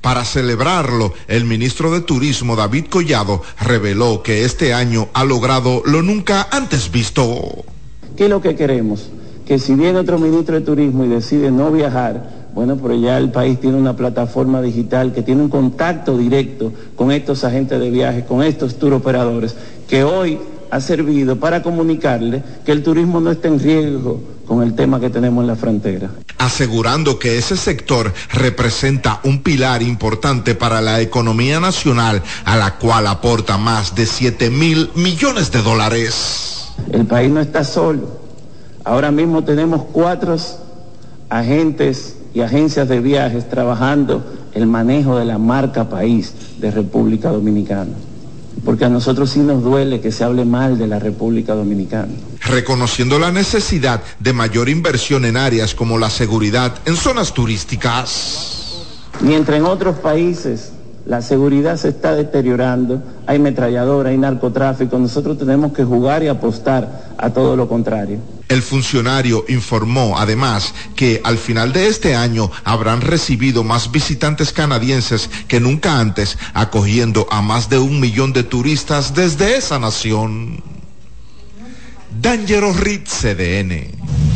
[0.01, 6.01] Para celebrarlo, el ministro de Turismo David Collado reveló que este año ha logrado lo
[6.01, 7.63] nunca antes visto.
[8.17, 9.11] ¿Qué es lo que queremos?
[9.47, 13.31] Que si viene otro ministro de Turismo y decide no viajar, bueno, pero ya el
[13.31, 18.25] país tiene una plataforma digital que tiene un contacto directo con estos agentes de viaje,
[18.25, 19.55] con estos tour operadores,
[19.87, 20.37] que hoy
[20.69, 25.09] ha servido para comunicarle que el turismo no está en riesgo con el tema que
[25.09, 26.09] tenemos en la frontera.
[26.37, 33.07] Asegurando que ese sector representa un pilar importante para la economía nacional, a la cual
[33.07, 36.71] aporta más de 7 mil millones de dólares.
[36.91, 38.19] El país no está solo.
[38.83, 40.35] Ahora mismo tenemos cuatro
[41.29, 44.23] agentes y agencias de viajes trabajando
[44.53, 47.91] el manejo de la marca país de República Dominicana.
[48.65, 52.11] Porque a nosotros sí nos duele que se hable mal de la República Dominicana.
[52.41, 58.83] Reconociendo la necesidad de mayor inversión en áreas como la seguridad en zonas turísticas.
[59.21, 60.73] Mientras en otros países
[61.05, 67.13] la seguridad se está deteriorando, hay metralladora, hay narcotráfico, nosotros tenemos que jugar y apostar
[67.17, 68.19] a todo lo contrario.
[68.49, 75.29] El funcionario informó además que al final de este año habrán recibido más visitantes canadienses
[75.47, 80.61] que nunca antes, acogiendo a más de un millón de turistas desde esa nación.
[82.21, 84.30] Dangerous Ritz CDN.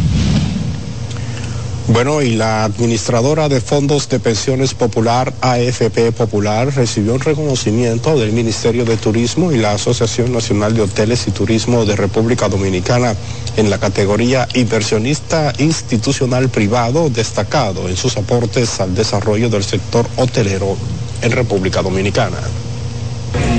[1.87, 8.31] Bueno, y la administradora de fondos de pensiones popular, AFP Popular, recibió un reconocimiento del
[8.31, 13.13] Ministerio de Turismo y la Asociación Nacional de Hoteles y Turismo de República Dominicana
[13.55, 20.75] en la categoría inversionista institucional privado destacado en sus aportes al desarrollo del sector hotelero
[21.21, 22.37] en República Dominicana.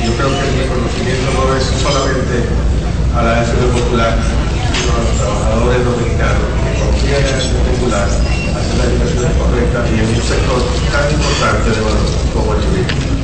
[0.04, 2.48] Yo creo que el reconocimiento no es solamente
[3.14, 4.18] a la AFP Popular,
[4.74, 6.65] sino a los trabajadores dominicanos
[8.92, 11.76] inversiones correctas y en un sector tan importante de
[12.32, 13.15] como el turismo.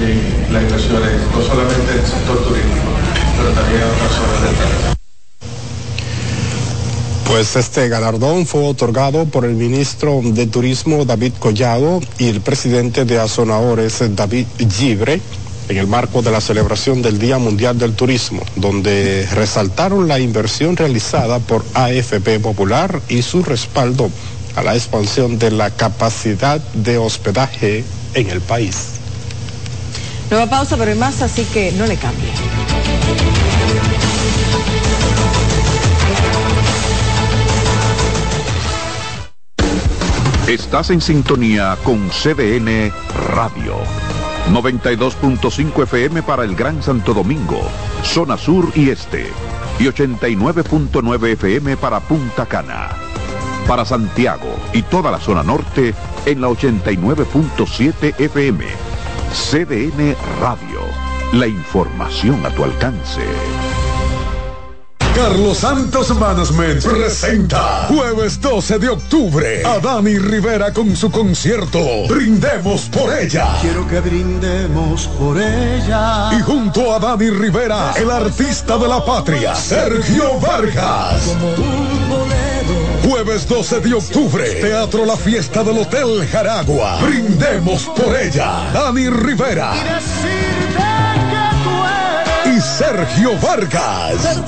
[0.00, 2.90] En las inversiones, no solamente en el sector turístico,
[3.36, 4.96] pero también en otras zonas del país.
[7.26, 13.04] Pues este galardón fue otorgado por el ministro de Turismo David Collado y el presidente
[13.04, 15.20] de Azonadores David Gibre
[15.68, 20.76] en el marco de la celebración del Día Mundial del Turismo, donde resaltaron la inversión
[20.76, 24.08] realizada por AFP Popular y su respaldo
[24.54, 27.84] a la expansión de la capacidad de hospedaje
[28.14, 29.00] en el país.
[30.30, 32.30] Nueva pausa, pero hay más, así que no le cambie.
[40.48, 42.92] Estás en sintonía con CDN
[43.34, 43.76] Radio.
[44.52, 47.60] 92.5 FM para el Gran Santo Domingo,
[48.04, 49.26] zona sur y este.
[49.80, 52.90] Y 89.9 FM para Punta Cana.
[53.66, 55.94] Para Santiago y toda la zona norte
[56.26, 58.85] en la 89.7 FM.
[59.36, 60.80] CDN Radio.
[61.34, 63.20] La información a tu alcance.
[65.14, 71.78] Carlos Santos Management presenta jueves 12 de octubre a Dani Rivera con su concierto
[72.08, 73.56] Brindemos por ella.
[73.60, 76.30] Quiero que brindemos por ella.
[76.32, 81.36] Y junto a Dani Rivera, el artista de la patria, Sergio Vargas.
[83.08, 86.98] Jueves 12 de octubre, Teatro La Fiesta del Hotel Jaragua.
[87.00, 88.68] Brindemos por ella.
[88.72, 89.72] Dani Rivera.
[92.44, 94.40] Y Sergio Vargas.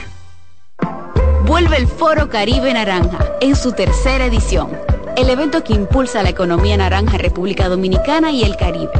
[1.45, 4.71] Vuelve el Foro Caribe Naranja en su tercera edición.
[5.15, 8.91] El evento que impulsa la economía naranja República Dominicana y el Caribe.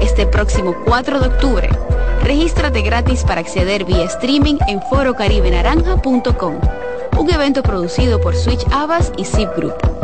[0.00, 1.68] Este próximo 4 de octubre
[2.24, 6.58] Regístrate gratis para acceder vía streaming en forocaribenaranja.com.
[7.18, 10.03] Un evento producido por Switch Abbas y Zip Group.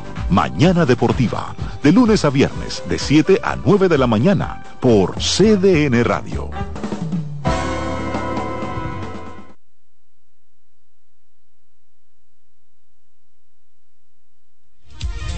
[0.31, 1.53] Mañana Deportiva,
[1.83, 6.49] de lunes a viernes, de 7 a 9 de la mañana, por CDN Radio.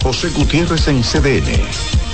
[0.00, 2.13] José Gutiérrez en CDN.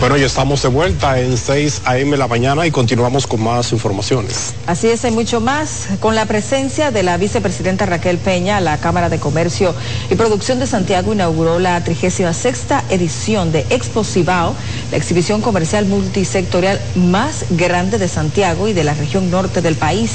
[0.00, 2.16] Bueno, ya estamos de vuelta en 6 a.m.
[2.16, 4.54] la mañana y continuamos con más informaciones.
[4.66, 5.88] Así es, hay mucho más.
[6.00, 9.74] Con la presencia de la vicepresidenta Raquel Peña, la Cámara de Comercio
[10.08, 12.46] y Producción de Santiago inauguró la 36
[12.88, 14.54] edición de Expo Cibao,
[14.90, 20.12] la exhibición comercial multisectorial más grande de Santiago y de la región norte del país.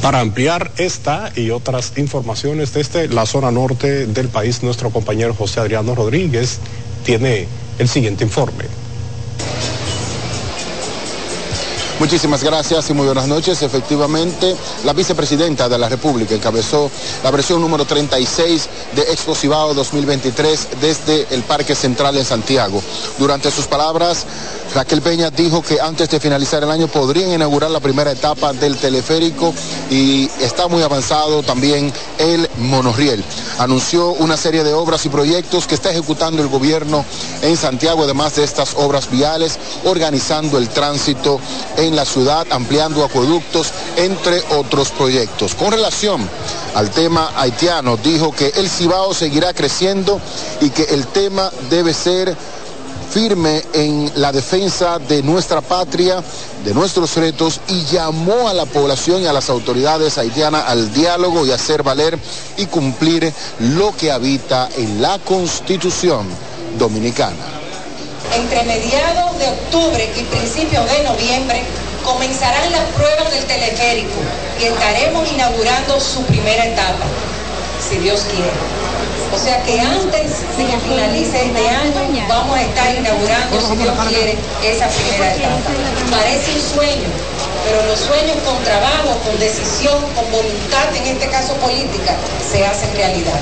[0.00, 5.60] Para ampliar esta y otras informaciones desde la zona norte del país, nuestro compañero José
[5.60, 6.58] Adriano Rodríguez
[7.04, 7.46] tiene
[7.78, 8.79] el siguiente informe.
[12.00, 13.60] Muchísimas gracias y muy buenas noches.
[13.60, 16.90] Efectivamente, la vicepresidenta de la República encabezó
[17.22, 22.82] la versión número 36 de Expo Cibao 2023 desde el Parque Central en Santiago.
[23.18, 24.24] Durante sus palabras,
[24.74, 28.78] Raquel Peña dijo que antes de finalizar el año podrían inaugurar la primera etapa del
[28.78, 29.52] teleférico
[29.90, 33.22] y está muy avanzado también el monorriel.
[33.58, 37.04] Anunció una serie de obras y proyectos que está ejecutando el gobierno
[37.42, 41.40] en Santiago, además de estas obras viales, organizando el tránsito
[41.76, 45.54] en la ciudad, ampliando acueductos, entre otros proyectos.
[45.54, 46.28] Con relación
[46.74, 50.20] al tema haitiano, dijo que el Cibao seguirá creciendo
[50.60, 52.36] y que el tema debe ser
[53.10, 56.22] firme en la defensa de nuestra patria,
[56.64, 61.44] de nuestros retos y llamó a la población y a las autoridades haitianas al diálogo
[61.44, 62.16] y hacer valer
[62.56, 66.26] y cumplir lo que habita en la constitución
[66.78, 67.60] dominicana.
[68.34, 71.64] Entre mediados de octubre y principios de noviembre
[72.04, 74.20] comenzarán las pruebas del teleférico
[74.60, 77.06] y estaremos inaugurando su primera etapa,
[77.80, 78.52] si Dios quiere.
[79.34, 83.98] O sea que antes de que finalice este año vamos a estar inaugurando, si Dios
[84.08, 85.70] quiere, esa primera etapa.
[86.10, 87.08] Parece un sueño,
[87.64, 92.14] pero los sueños con trabajo, con decisión, con voluntad, en este caso política,
[92.50, 93.40] se hacen realidad.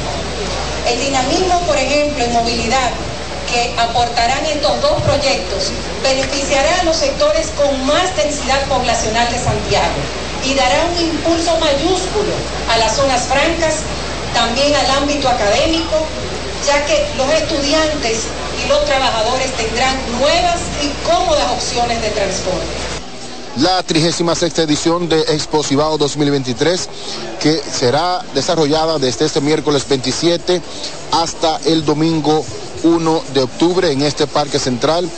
[0.86, 2.90] El dinamismo, por ejemplo, en movilidad
[3.50, 5.72] que aportarán estos dos proyectos
[6.02, 9.96] beneficiará a los sectores con más densidad poblacional de Santiago
[10.44, 12.32] y dará un impulso mayúsculo
[12.70, 13.82] a las zonas francas,
[14.34, 16.06] también al ámbito académico,
[16.66, 18.26] ya que los estudiantes
[18.62, 22.97] y los trabajadores tendrán nuevas y cómodas opciones de transporte
[23.60, 26.88] la 36 edición de Expo Cibao 2023,
[27.40, 30.60] que será desarrollada desde este miércoles 27
[31.12, 32.44] hasta el domingo
[32.84, 35.08] 1 de octubre en este Parque Central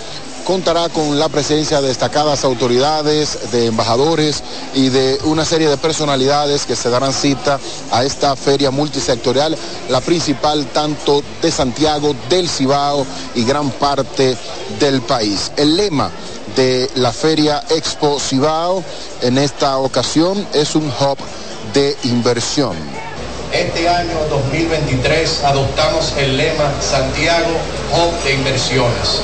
[0.45, 4.43] contará con la presencia de destacadas autoridades, de embajadores
[4.74, 7.61] y de una serie de personalidades que se darán cita
[7.93, 9.57] a esta feria multisectorial,
[9.91, 14.36] la principal tanto de Santiago, del Cibao y gran parte
[14.80, 15.53] del país.
[15.57, 16.11] El lema
[16.57, 18.83] de la feria Expo Cibao
[19.23, 21.19] en esta ocasión es un hub
[21.75, 22.77] de inversión.
[23.53, 27.51] Este año 2023 adoptamos el lema Santiago
[27.93, 29.21] Hub de Inversiones.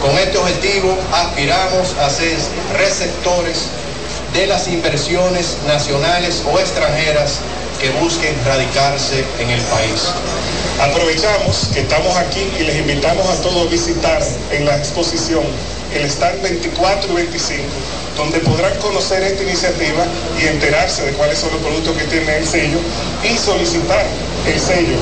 [0.00, 2.36] Con este objetivo aspiramos a ser
[2.76, 3.66] receptores
[4.32, 7.38] de las inversiones nacionales o extranjeras
[7.80, 10.08] que busquen radicarse en el país.
[10.80, 15.44] Aprovechamos que estamos aquí y les invitamos a todos a visitar en la exposición
[15.94, 17.62] el stand 24 y 25
[18.16, 20.04] donde podrán conocer esta iniciativa
[20.40, 22.78] y enterarse de cuáles son los productos que tiene el sello
[23.24, 24.04] y solicitar
[24.46, 24.96] el sello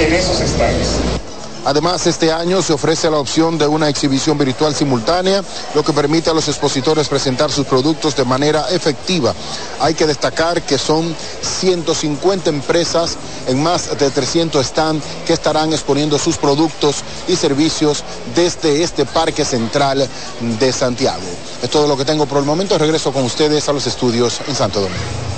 [0.00, 1.25] en esos stands.
[1.66, 5.42] Además, este año se ofrece la opción de una exhibición virtual simultánea,
[5.74, 9.34] lo que permite a los expositores presentar sus productos de manera efectiva.
[9.80, 11.12] Hay que destacar que son
[11.42, 13.16] 150 empresas
[13.48, 18.04] en más de 300 stands que estarán exponiendo sus productos y servicios
[18.36, 20.08] desde este Parque Central
[20.60, 21.24] de Santiago.
[21.64, 22.78] Es todo lo que tengo por el momento.
[22.78, 25.35] Regreso con ustedes a los estudios en Santo Domingo.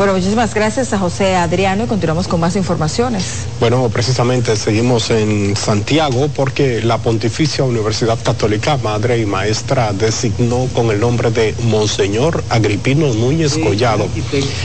[0.00, 3.44] Bueno, muchísimas gracias a José Adriano y continuamos con más informaciones.
[3.60, 10.90] Bueno, precisamente seguimos en Santiago porque la Pontificia Universidad Católica Madre y Maestra designó con
[10.90, 14.08] el nombre de Monseñor Agripino Núñez Collado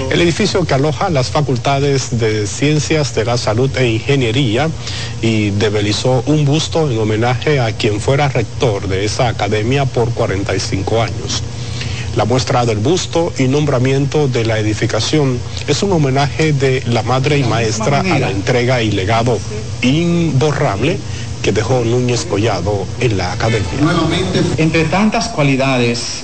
[0.09, 4.69] el edificio que aloja las facultades de Ciencias de la Salud e Ingeniería
[5.21, 11.01] y develizó un busto en homenaje a quien fuera rector de esa academia por 45
[11.01, 11.43] años.
[12.15, 15.37] La muestra del busto y nombramiento de la edificación
[15.67, 19.37] es un homenaje de la madre y maestra a la entrega y legado
[19.81, 20.97] imborrable
[21.43, 23.69] que dejó Núñez Collado en la academia.
[24.57, 26.23] Entre tantas cualidades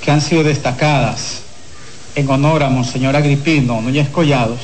[0.00, 1.42] que han sido destacadas
[2.14, 4.56] en honor a Monseñor Agripino Núñez Collado,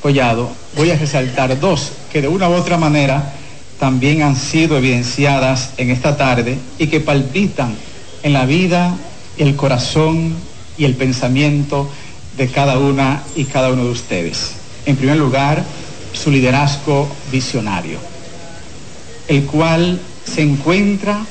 [0.00, 3.32] Collado, voy a resaltar dos que de una u otra manera
[3.80, 7.74] también han sido evidenciadas en esta tarde y que palpitan
[8.22, 8.94] en la vida
[9.38, 10.34] el corazón
[10.78, 11.88] y el pensamiento
[12.36, 14.52] de cada una y cada uno de ustedes.
[14.86, 15.64] En primer lugar,
[16.12, 17.98] su liderazgo visionario,
[19.28, 21.24] el cual se encuentra,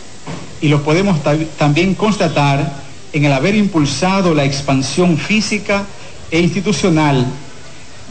[0.61, 1.19] y lo podemos
[1.57, 5.85] también constatar, en el haber impulsado la expansión física
[6.31, 7.25] e institucional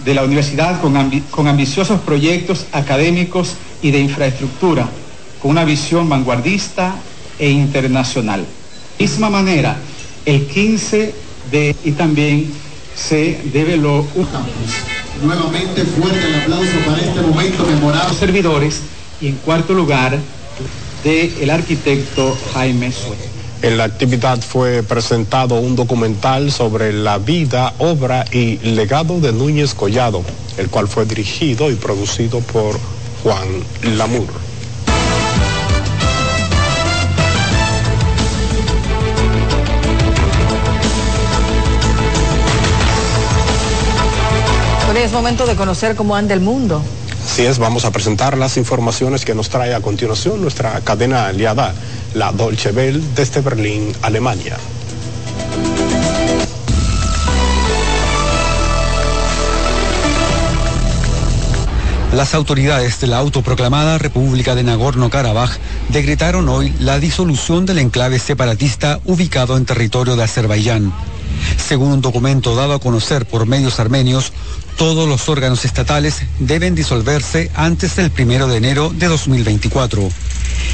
[0.05, 0.95] de la universidad con,
[1.31, 4.89] con ambiciosos proyectos académicos y de infraestructura,
[5.41, 6.95] con una visión vanguardista
[7.39, 8.47] e internacional
[8.99, 9.77] misma manera,
[10.25, 11.15] el 15
[11.51, 12.53] de y también
[12.95, 14.27] se develó un
[15.23, 18.19] Nuevamente fuerte el aplauso para este momento memorable.
[18.19, 18.81] Servidores
[19.21, 20.19] y en cuarto lugar
[21.05, 23.17] del el arquitecto Jaime Sue.
[23.63, 29.75] En la actividad fue presentado un documental sobre la vida, obra y legado de Núñez
[29.75, 30.25] Collado,
[30.57, 32.77] el cual fue dirigido y producido por
[33.23, 33.47] Juan
[33.97, 34.52] Lamur.
[45.05, 46.81] Es momento de conocer cómo anda el mundo.
[47.27, 51.75] Así es, vamos a presentar las informaciones que nos trae a continuación nuestra cadena aliada,
[52.15, 54.57] la Dolce Welle desde Berlín, Alemania.
[62.13, 65.51] Las autoridades de la autoproclamada República de Nagorno-Karabaj
[65.89, 70.93] decretaron hoy la disolución del enclave separatista ubicado en territorio de Azerbaiyán.
[71.57, 74.33] Según un documento dado a conocer por medios armenios,
[74.77, 80.09] todos los órganos estatales deben disolverse antes del primero de enero de 2024.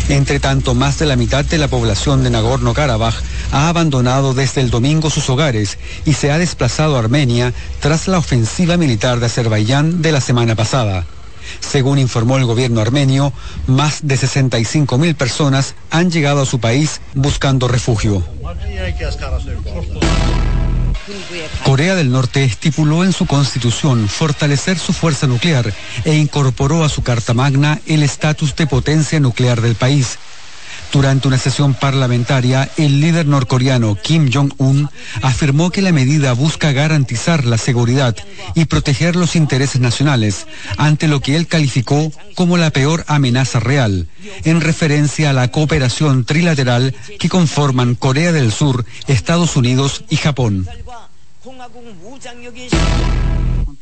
[0.08, 3.14] Entre tanto, más de la mitad de la población de Nagorno-Karabaj
[3.52, 8.18] ha abandonado desde el domingo sus hogares y se ha desplazado a Armenia tras la
[8.18, 11.04] ofensiva militar de Azerbaiyán de la semana pasada.
[11.60, 13.32] Según informó el gobierno armenio,
[13.66, 18.22] más de 65 mil personas han llegado a su país buscando refugio.
[21.64, 25.72] Corea del Norte estipuló en su constitución fortalecer su fuerza nuclear
[26.04, 30.18] e incorporó a su Carta Magna el estatus de potencia nuclear del país.
[30.92, 34.88] Durante una sesión parlamentaria, el líder norcoreano Kim Jong-un
[35.20, 38.16] afirmó que la medida busca garantizar la seguridad
[38.54, 40.46] y proteger los intereses nacionales
[40.78, 44.08] ante lo que él calificó como la peor amenaza real,
[44.44, 50.66] en referencia a la cooperación trilateral que conforman Corea del Sur, Estados Unidos y Japón.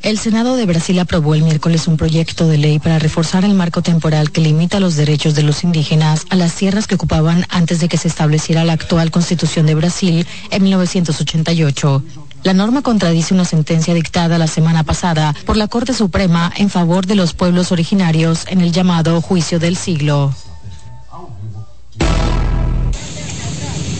[0.02, 3.82] El Senado de Brasil aprobó el miércoles un proyecto de ley para reforzar el marco
[3.82, 7.88] temporal que limita los derechos de los indígenas a las tierras que ocupaban antes de
[7.88, 12.02] que se estableciera la actual Constitución de Brasil en 1988.
[12.44, 17.04] La norma contradice una sentencia dictada la semana pasada por la Corte Suprema en favor
[17.04, 20.32] de los pueblos originarios en el llamado juicio del siglo.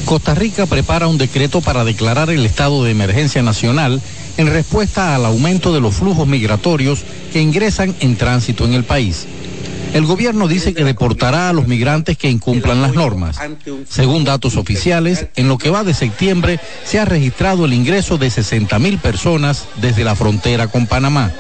[0.07, 4.01] Costa Rica prepara un decreto para declarar el estado de emergencia nacional
[4.37, 9.27] en respuesta al aumento de los flujos migratorios que ingresan en tránsito en el país.
[9.95, 13.37] El gobierno dice que deportará a los migrantes que incumplan las normas.
[13.89, 18.31] Según datos oficiales, en lo que va de septiembre se ha registrado el ingreso de
[18.31, 21.33] 60 mil personas desde la frontera con Panamá.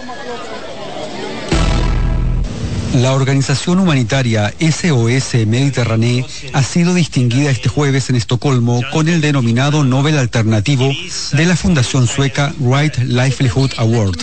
[2.96, 9.84] La organización humanitaria SOS Mediterráneo ha sido distinguida este jueves en Estocolmo con el denominado
[9.84, 10.90] Nobel Alternativo
[11.32, 14.16] de la Fundación Sueca Right Livelihood Award.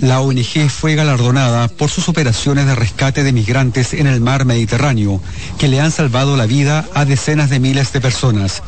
[0.00, 5.20] La ONG fue galardonada por sus operaciones de rescate de migrantes en el mar Mediterráneo,
[5.58, 8.62] que le han salvado la vida a decenas de miles de personas.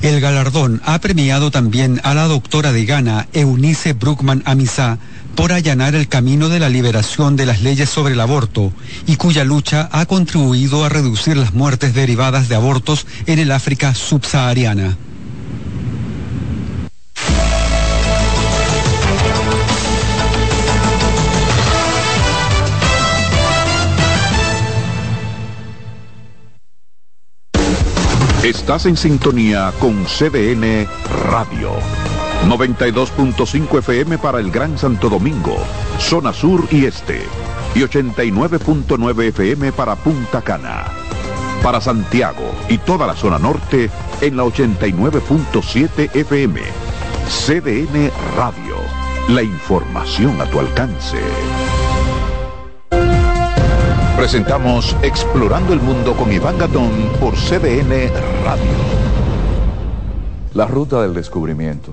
[0.00, 4.98] El galardón ha premiado también a la doctora de Ghana, Eunice Bruckman Amisa,
[5.38, 8.72] por allanar el camino de la liberación de las leyes sobre el aborto
[9.06, 13.94] y cuya lucha ha contribuido a reducir las muertes derivadas de abortos en el África
[13.94, 14.96] subsahariana.
[28.42, 30.88] Estás en sintonía con CDN
[31.30, 32.07] Radio.
[32.46, 35.56] 92.5 FM para el Gran Santo Domingo,
[35.98, 37.22] zona sur y este.
[37.74, 40.86] Y 89.9 FM para Punta Cana.
[41.62, 46.60] Para Santiago y toda la zona norte en la 89.7 FM.
[47.28, 48.76] CDN Radio.
[49.28, 51.18] La información a tu alcance.
[54.16, 58.10] Presentamos Explorando el Mundo con Iván Gatón por CDN
[58.44, 58.64] Radio.
[60.54, 61.92] La ruta del descubrimiento.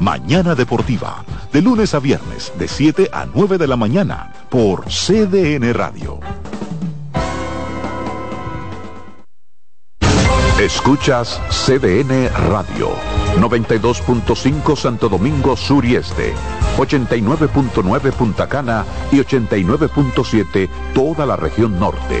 [0.00, 5.74] Mañana Deportiva, de lunes a viernes, de 7 a 9 de la mañana, por CDN
[5.74, 6.20] Radio.
[10.58, 12.90] Escuchas CDN Radio,
[13.36, 16.32] 92.5 Santo Domingo Sur y Este,
[16.78, 22.20] 89.9 Punta Cana y 89.7 toda la región norte.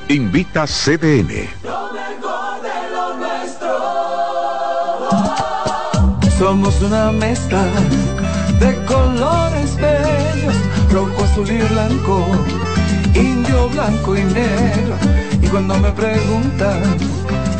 [0.08, 1.48] Invita CDN.
[6.38, 7.64] Somos una mezcla
[8.60, 9.57] de colores
[10.92, 12.26] rojo, azul y blanco,
[13.14, 14.94] indio, blanco y negro.
[15.42, 16.82] Y cuando me preguntan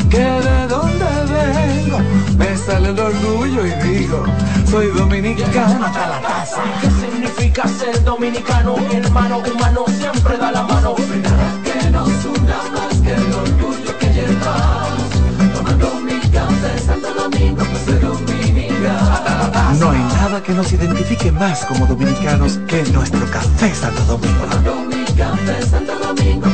[0.09, 1.99] que de dónde vengo,
[2.37, 4.23] me sale el orgullo y digo,
[4.69, 6.61] soy dominicano hasta la casa.
[6.81, 8.77] ¿Qué significa ser dominicano?
[8.77, 10.95] Mi hermano humano siempre da la mano.
[11.23, 15.09] Nada que nos una más que el orgullo que llevamos.
[15.53, 18.18] Tomando mi café Santo Domingo, pues.
[20.45, 24.47] Que nos identifique más como dominicanos que nuestro café Santo Domingo.
[24.49, 26.47] Santo Domingo.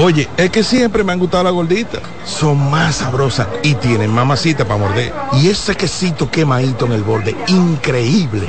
[0.00, 2.00] Oye, es que siempre me han gustado las gorditas.
[2.24, 5.12] Son más sabrosas y tienen mamacita para morder.
[5.32, 8.46] Y ese quesito quemadito en el borde, increíble.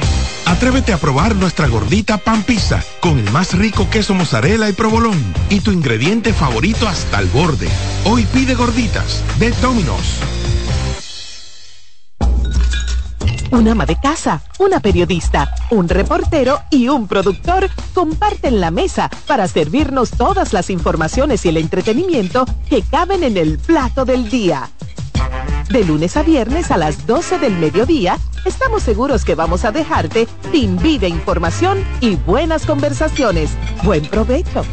[0.50, 5.18] Atrévete a probar nuestra gordita pan pizza con el más rico queso mozzarella y provolón
[5.48, 7.70] y tu ingrediente favorito hasta el borde.
[8.04, 10.20] Hoy pide gorditas de Domino's.
[13.52, 19.48] Un ama de casa, una periodista, un reportero y un productor comparten la mesa para
[19.48, 24.70] servirnos todas las informaciones y el entretenimiento que caben en el plato del día.
[25.70, 30.28] De lunes a viernes a las 12 del mediodía, estamos seguros que vamos a dejarte
[30.52, 33.52] sin vida, información y buenas conversaciones.
[33.84, 34.66] Buen provecho.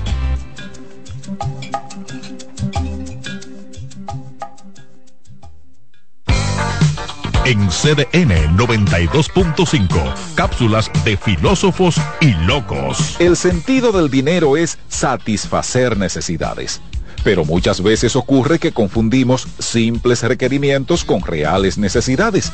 [7.45, 13.21] En CDN 92.5, cápsulas de filósofos y locos.
[13.21, 16.81] El sentido del dinero es satisfacer necesidades.
[17.25, 22.53] Pero muchas veces ocurre que confundimos simples requerimientos con reales necesidades.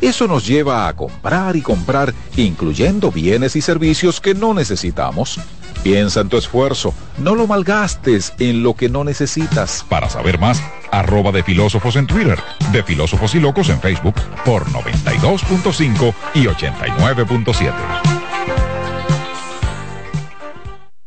[0.00, 5.40] Eso nos lleva a comprar y comprar, incluyendo bienes y servicios que no necesitamos.
[5.82, 9.84] Piensa en tu esfuerzo, no lo malgastes en lo que no necesitas.
[9.88, 12.38] Para saber más, arroba de filósofos en Twitter,
[12.72, 18.15] de filósofos y locos en Facebook, por 92.5 y 89.7.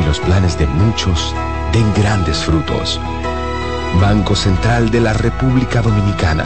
[0.00, 1.34] y los planes de muchos
[1.72, 3.00] den grandes frutos.
[4.00, 6.44] Banco Central de la República Dominicana.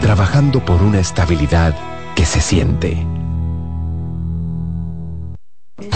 [0.00, 1.74] Trabajando por una estabilidad
[2.14, 3.06] que se siente.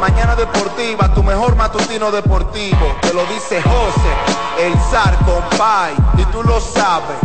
[0.00, 2.96] mañana deportiva, tu mejor matutino deportivo.
[3.02, 4.12] Te lo dice José,
[4.58, 7.18] el zar compay, y tú lo sabes.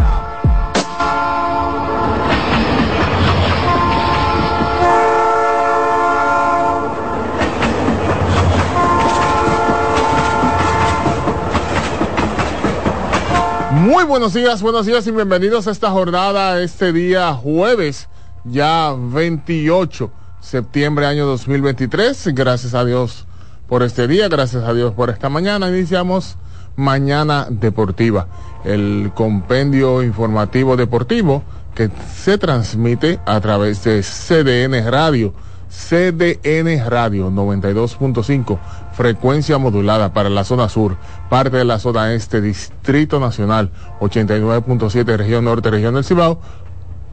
[13.71, 18.09] Muy buenos días, buenos días y bienvenidos a esta jornada, este día jueves,
[18.43, 20.11] ya 28
[20.45, 22.29] septiembre año 2023.
[22.33, 23.25] Gracias a Dios
[23.67, 25.69] por este día, gracias a Dios por esta mañana.
[25.69, 26.37] Iniciamos
[26.75, 28.27] Mañana Deportiva,
[28.63, 31.43] el compendio informativo deportivo
[31.73, 35.33] que se transmite a través de CDN Radio.
[35.67, 38.59] CDN Radio 92.5,
[38.93, 40.95] frecuencia modulada para la zona sur,
[41.29, 46.39] parte de la zona este, Distrito Nacional 89.7, región norte, región del Cibao,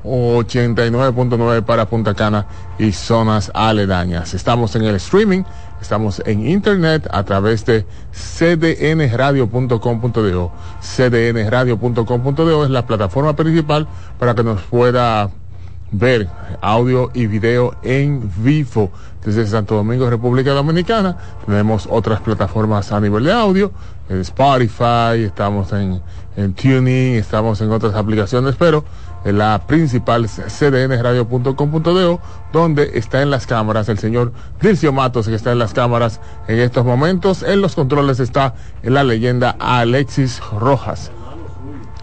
[0.05, 2.47] 89.9 para Punta Cana
[2.79, 4.35] y zonas aledañas.
[4.35, 5.45] Estamos en el streaming,
[5.81, 10.53] estamos en internet a través de cdnradio.com.do.
[10.81, 13.87] cdnradio.com.do es la plataforma principal
[14.19, 15.31] para que nos pueda
[15.93, 16.29] ver
[16.61, 18.91] audio y video en vivo
[19.25, 21.17] desde Santo Domingo, República Dominicana.
[21.47, 23.73] Tenemos otras plataformas a nivel de audio,
[24.09, 26.01] en Spotify, estamos en,
[26.37, 28.85] en Tuning, estamos en otras aplicaciones, pero
[29.25, 32.21] en la principal cdnradio.com.do,
[32.53, 36.59] donde está en las cámaras el señor Dircio Matos, que está en las cámaras en
[36.59, 37.43] estos momentos.
[37.43, 41.11] En los controles está la leyenda Alexis Rojas.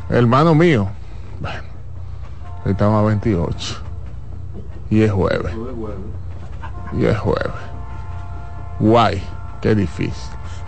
[0.10, 0.90] Hermano mío.
[1.40, 1.64] Bueno,
[2.66, 3.76] estamos a 28.
[4.90, 5.54] Y es jueves.
[6.94, 7.52] Y es jueves.
[8.80, 9.22] Guay,
[9.62, 10.14] qué difícil.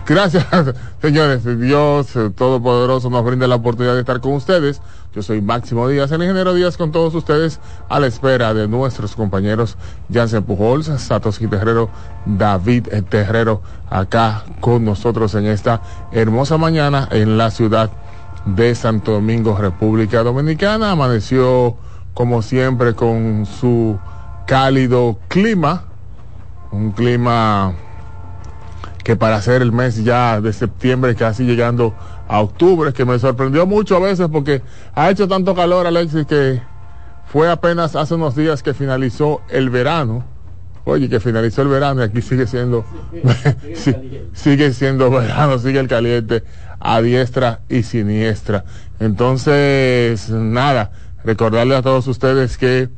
[0.06, 0.46] Gracias,
[1.00, 1.44] señores.
[1.58, 4.80] Dios Todopoderoso nos brinda la oportunidad de estar con ustedes.
[5.14, 7.60] Yo soy Máximo Díaz, el ingeniero Díaz, con todos ustedes
[7.90, 9.76] a la espera de nuestros compañeros
[10.10, 11.90] Jansen Pujols, Satoshi Terrero,
[12.24, 13.60] David Terrero,
[13.90, 15.82] acá con nosotros en esta
[16.12, 17.90] hermosa mañana en la ciudad
[18.46, 20.92] de Santo Domingo, República Dominicana.
[20.92, 21.76] Amaneció,
[22.14, 23.98] como siempre, con su
[24.46, 25.84] cálido clima,
[26.70, 27.74] un clima
[29.04, 31.94] que para hacer el mes ya de septiembre, casi llegando
[32.32, 34.62] a octubre, que me sorprendió mucho a veces porque
[34.94, 36.62] ha hecho tanto calor, Alexis, que
[37.26, 40.24] fue apenas hace unos días que finalizó el verano.
[40.84, 42.86] Oye, que finalizó el verano y aquí sigue siendo,
[44.32, 46.42] sigue siendo verano, sigue el caliente
[46.80, 48.64] a diestra y siniestra.
[48.98, 50.90] Entonces, nada,
[51.24, 52.88] recordarle a todos ustedes que,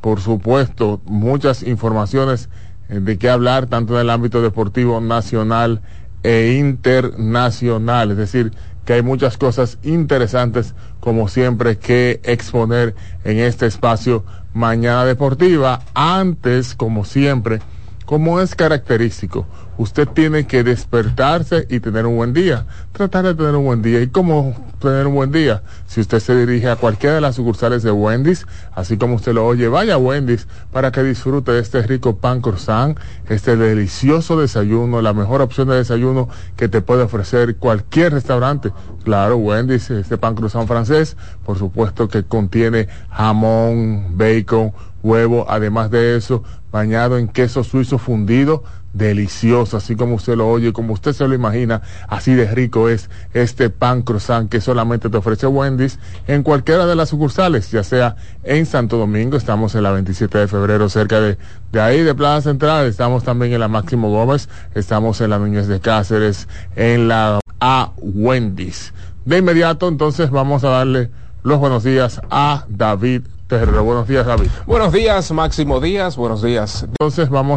[0.00, 2.48] por supuesto, muchas informaciones
[2.88, 5.82] de qué hablar, tanto en el ámbito deportivo nacional
[6.22, 8.12] e internacional.
[8.12, 8.52] Es decir,
[8.84, 15.80] que hay muchas cosas interesantes, como siempre, que exponer en este espacio Mañana Deportiva.
[15.94, 17.60] Antes, como siempre,
[18.04, 19.46] como es característico,
[19.78, 22.66] usted tiene que despertarse y tener un buen día.
[22.92, 24.02] Tratar de tener un buen día.
[24.02, 25.62] ¿Y cómo tener un buen día?
[25.86, 29.46] Si usted se dirige a cualquiera de las sucursales de Wendy's, así como usted lo
[29.46, 32.98] oye, vaya a Wendy's para que disfrute de este rico pan croissant,
[33.28, 38.72] este delicioso desayuno, la mejor opción de desayuno que te puede ofrecer cualquier restaurante.
[39.02, 44.72] Claro, Wendy's, este pan croissant francés, por supuesto que contiene jamón, bacon,
[45.04, 46.42] huevo, además de eso,
[46.72, 51.34] bañado en queso suizo fundido, delicioso, así como usted lo oye, como usted se lo
[51.34, 56.86] imagina, así de rico es este pan croissant que solamente te ofrece Wendy's en cualquiera
[56.86, 61.20] de las sucursales, ya sea en Santo Domingo, estamos en la 27 de febrero cerca
[61.20, 61.36] de,
[61.70, 65.68] de ahí, de Plaza Central, estamos también en la Máximo Gómez, estamos en la Núñez
[65.68, 68.94] de Cáceres, en la A Wendy's.
[69.26, 71.10] De inmediato, entonces vamos a darle
[71.42, 73.84] los buenos días a David Terrero.
[73.84, 74.48] Buenos días, David.
[74.66, 76.16] Buenos días, Máximo Díaz.
[76.16, 76.84] Buenos días.
[76.84, 77.52] Entonces vamos a